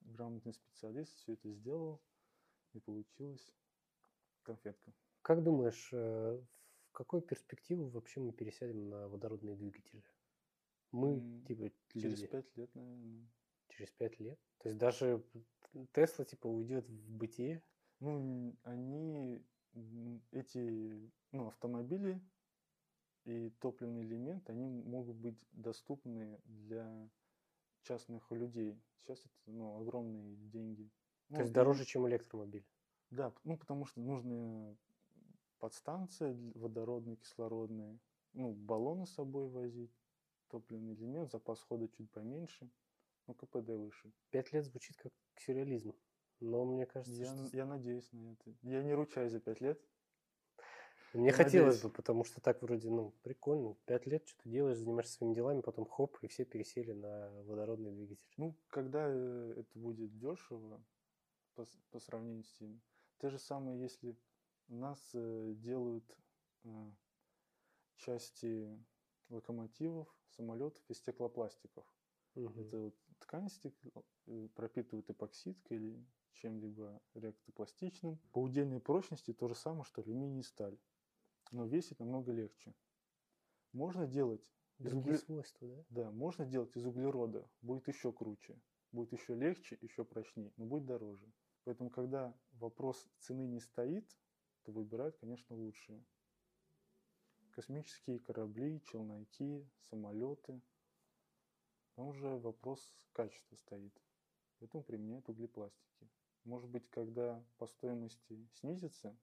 грамотный 0.00 0.54
специалист 0.54 1.12
все 1.16 1.32
это 1.32 1.50
сделал, 1.50 2.00
и 2.72 2.80
получилась 2.80 3.52
конфетка. 4.44 4.92
Как 5.22 5.42
думаешь, 5.42 5.92
какую 6.92 7.22
перспективу 7.22 7.88
вообще 7.88 8.20
мы 8.20 8.32
пересядем 8.32 8.88
на 8.88 9.08
водородные 9.08 9.56
двигатели? 9.56 10.04
Мы, 10.92 11.24
М, 11.24 11.46
типа, 11.46 11.72
Через 11.96 12.22
люди, 12.22 12.24
пять 12.24 12.56
лет, 12.56 12.74
наверное. 12.74 13.28
через 13.68 13.90
пять 13.92 14.20
лет? 14.20 14.38
То 14.58 14.68
есть 14.68 14.78
даже 14.78 15.24
Тесла, 15.92 16.24
типа, 16.24 16.46
уйдет 16.46 16.88
в 16.88 17.10
бытие? 17.16 17.62
Ну, 18.00 18.56
они, 18.62 19.44
эти, 20.30 21.10
ну, 21.32 21.46
автомобили 21.48 22.20
и 23.24 23.50
топливный 23.50 24.02
элемент, 24.02 24.48
они 24.50 24.66
могут 24.66 25.16
быть 25.16 25.38
доступны 25.52 26.40
для 26.44 27.10
частных 27.82 28.30
людей. 28.32 28.84
Сейчас 29.02 29.20
это, 29.26 29.34
ну, 29.46 29.80
огромные 29.80 30.36
деньги. 30.36 30.92
То 31.34 31.42
Ну, 31.42 31.42
есть 31.42 31.52
дороже, 31.52 31.84
чем 31.84 32.08
электромобиль? 32.08 32.66
Да, 33.10 33.32
ну, 33.44 33.56
потому 33.56 33.84
что 33.86 34.00
нужны 34.00 34.76
подстанция 35.62 36.34
дл- 36.34 36.58
водородная, 36.58 37.14
кислородная, 37.14 37.96
ну, 38.32 38.52
баллоны 38.52 39.06
с 39.06 39.14
собой 39.14 39.48
возить, 39.48 39.96
топливный 40.48 40.94
элемент, 40.94 41.30
запас 41.30 41.60
хода 41.62 41.86
чуть 41.86 42.10
поменьше, 42.10 42.68
ну, 43.28 43.34
КПД 43.34 43.68
выше. 43.68 44.12
Пять 44.30 44.52
лет 44.52 44.64
звучит 44.64 44.96
как 44.96 45.12
сюрреализм. 45.36 45.94
Но 46.40 46.64
мне 46.64 46.84
кажется, 46.84 47.14
Я, 47.14 47.26
что... 47.46 47.56
я 47.56 47.64
надеюсь 47.64 48.10
на 48.10 48.32
это. 48.32 48.52
Я 48.62 48.82
не 48.82 48.92
ручаюсь 48.92 49.30
за 49.30 49.38
пять 49.38 49.60
лет. 49.60 49.80
Мне 51.12 51.26
я 51.28 51.32
хотелось 51.32 51.76
надеюсь. 51.76 51.82
бы, 51.82 51.90
потому 51.90 52.24
что 52.24 52.40
так 52.40 52.60
вроде, 52.60 52.90
ну, 52.90 53.14
прикольно. 53.22 53.76
Пять 53.84 54.06
лет 54.06 54.26
что-то 54.26 54.48
делаешь, 54.48 54.78
занимаешься 54.78 55.14
своими 55.14 55.34
делами, 55.34 55.60
потом 55.60 55.86
хоп, 55.86 56.18
и 56.22 56.26
все 56.26 56.44
пересели 56.44 56.90
на 56.90 57.30
водородный 57.44 57.92
двигатель. 57.92 58.26
Ну, 58.36 58.56
когда 58.66 59.06
э, 59.08 59.54
это 59.58 59.78
будет 59.78 60.18
дешево 60.18 60.82
по, 61.54 61.64
по 61.92 62.00
сравнению 62.00 62.42
с 62.42 62.52
тем. 62.54 62.80
Те 63.20 63.30
же 63.30 63.38
самые, 63.38 63.80
если 63.80 64.16
нас 64.76 65.10
э, 65.14 65.54
делают 65.56 66.18
э, 66.64 66.92
части 67.96 68.78
локомотивов, 69.28 70.08
самолетов 70.30 70.82
из 70.88 70.98
стеклопластиков. 70.98 71.86
Мгм. 72.34 72.60
Это 72.60 72.78
вот 72.78 72.96
ткань 73.18 73.48
стекла, 73.48 74.02
э, 74.26 74.48
пропитывают 74.54 75.10
эпоксидкой 75.10 75.76
или 75.76 76.06
чем-либо 76.32 77.00
реактопластичным. 77.14 78.18
По 78.32 78.40
удельной 78.40 78.80
прочности 78.80 79.32
то 79.32 79.48
же 79.48 79.54
самое, 79.54 79.84
что 79.84 80.02
алюминий 80.02 80.40
и 80.40 80.44
сталь. 80.44 80.78
Но 81.50 81.66
весит 81.66 81.98
намного 81.98 82.32
легче. 82.32 82.74
Можно 83.72 84.06
делать 84.06 84.52
из 84.78 84.90
Другие 84.90 85.16
угле- 85.16 85.18
свойства, 85.18 85.68
да? 85.68 85.84
да, 85.90 86.10
можно 86.10 86.44
делать 86.46 86.76
из 86.76 86.84
углерода, 86.84 87.48
будет 87.60 87.88
еще 87.88 88.12
круче, 88.12 88.60
будет 88.90 89.12
еще 89.12 89.34
легче, 89.34 89.78
еще 89.80 90.04
прочнее, 90.04 90.52
но 90.56 90.66
будет 90.66 90.86
дороже. 90.86 91.30
Поэтому, 91.64 91.90
когда 91.90 92.34
вопрос 92.52 93.08
цены 93.18 93.46
не 93.46 93.60
стоит, 93.60 94.10
то 94.64 94.72
выбирают, 94.72 95.16
конечно, 95.18 95.56
лучшие. 95.56 96.04
Космические 97.52 98.18
корабли, 98.18 98.80
челноки, 98.82 99.68
самолеты. 99.90 100.60
Там 101.94 102.08
уже 102.08 102.28
вопрос 102.38 102.80
качества 103.12 103.56
стоит. 103.56 103.92
Поэтому 104.58 104.82
применяют 104.82 105.28
углепластики. 105.28 106.08
Может 106.44 106.70
быть, 106.70 106.88
когда 106.90 107.44
по 107.58 107.66
стоимости 107.66 108.48
снизится 108.54 109.16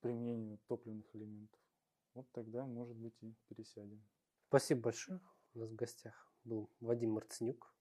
применение 0.00 0.58
топливных 0.66 1.14
элементов, 1.14 1.60
вот 2.14 2.30
тогда, 2.32 2.66
может 2.66 2.96
быть, 2.96 3.16
и 3.22 3.34
пересядем. 3.48 4.04
Спасибо 4.48 4.82
большое. 4.82 5.20
У 5.54 5.58
нас 5.58 5.70
в 5.70 5.74
гостях 5.74 6.32
был 6.44 6.70
Вадим 6.80 7.12
Марценюк, 7.12 7.74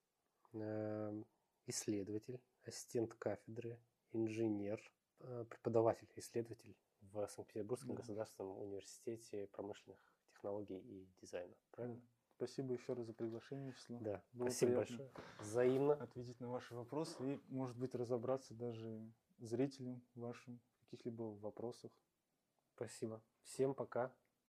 э, 0.53 1.23
исследователь, 1.67 2.41
ассистент 2.63 3.13
кафедры, 3.15 3.79
инженер, 4.11 4.81
преподаватель, 5.49 6.07
исследователь 6.15 6.75
в 7.01 7.27
Санкт-Петербургском 7.27 7.91
Да. 7.91 8.01
государственном 8.01 8.57
университете 8.59 9.47
промышленных 9.47 9.99
технологий 10.31 10.79
и 10.79 11.07
дизайна. 11.21 11.55
Правильно? 11.71 12.01
Спасибо 12.35 12.73
еще 12.73 12.93
раз 12.93 13.05
за 13.05 13.13
приглашение, 13.13 13.69
Вячеслав. 13.71 14.01
Да. 14.01 14.23
Было 14.33 14.49
Спасибо 14.49 14.75
большое. 14.75 15.11
Взаимно. 15.39 15.93
Ответить 15.93 16.39
на 16.41 16.49
ваши 16.49 16.75
вопросы 16.75 17.35
и, 17.35 17.41
может 17.47 17.77
быть, 17.77 17.95
разобраться 17.95 18.53
даже 18.53 19.01
зрителям 19.37 20.01
вашим 20.15 20.59
в 20.79 20.79
каких-либо 20.81 21.23
вопросах. 21.23 21.91
Спасибо. 22.75 23.21
Всем 23.43 23.73
пока. 23.73 24.13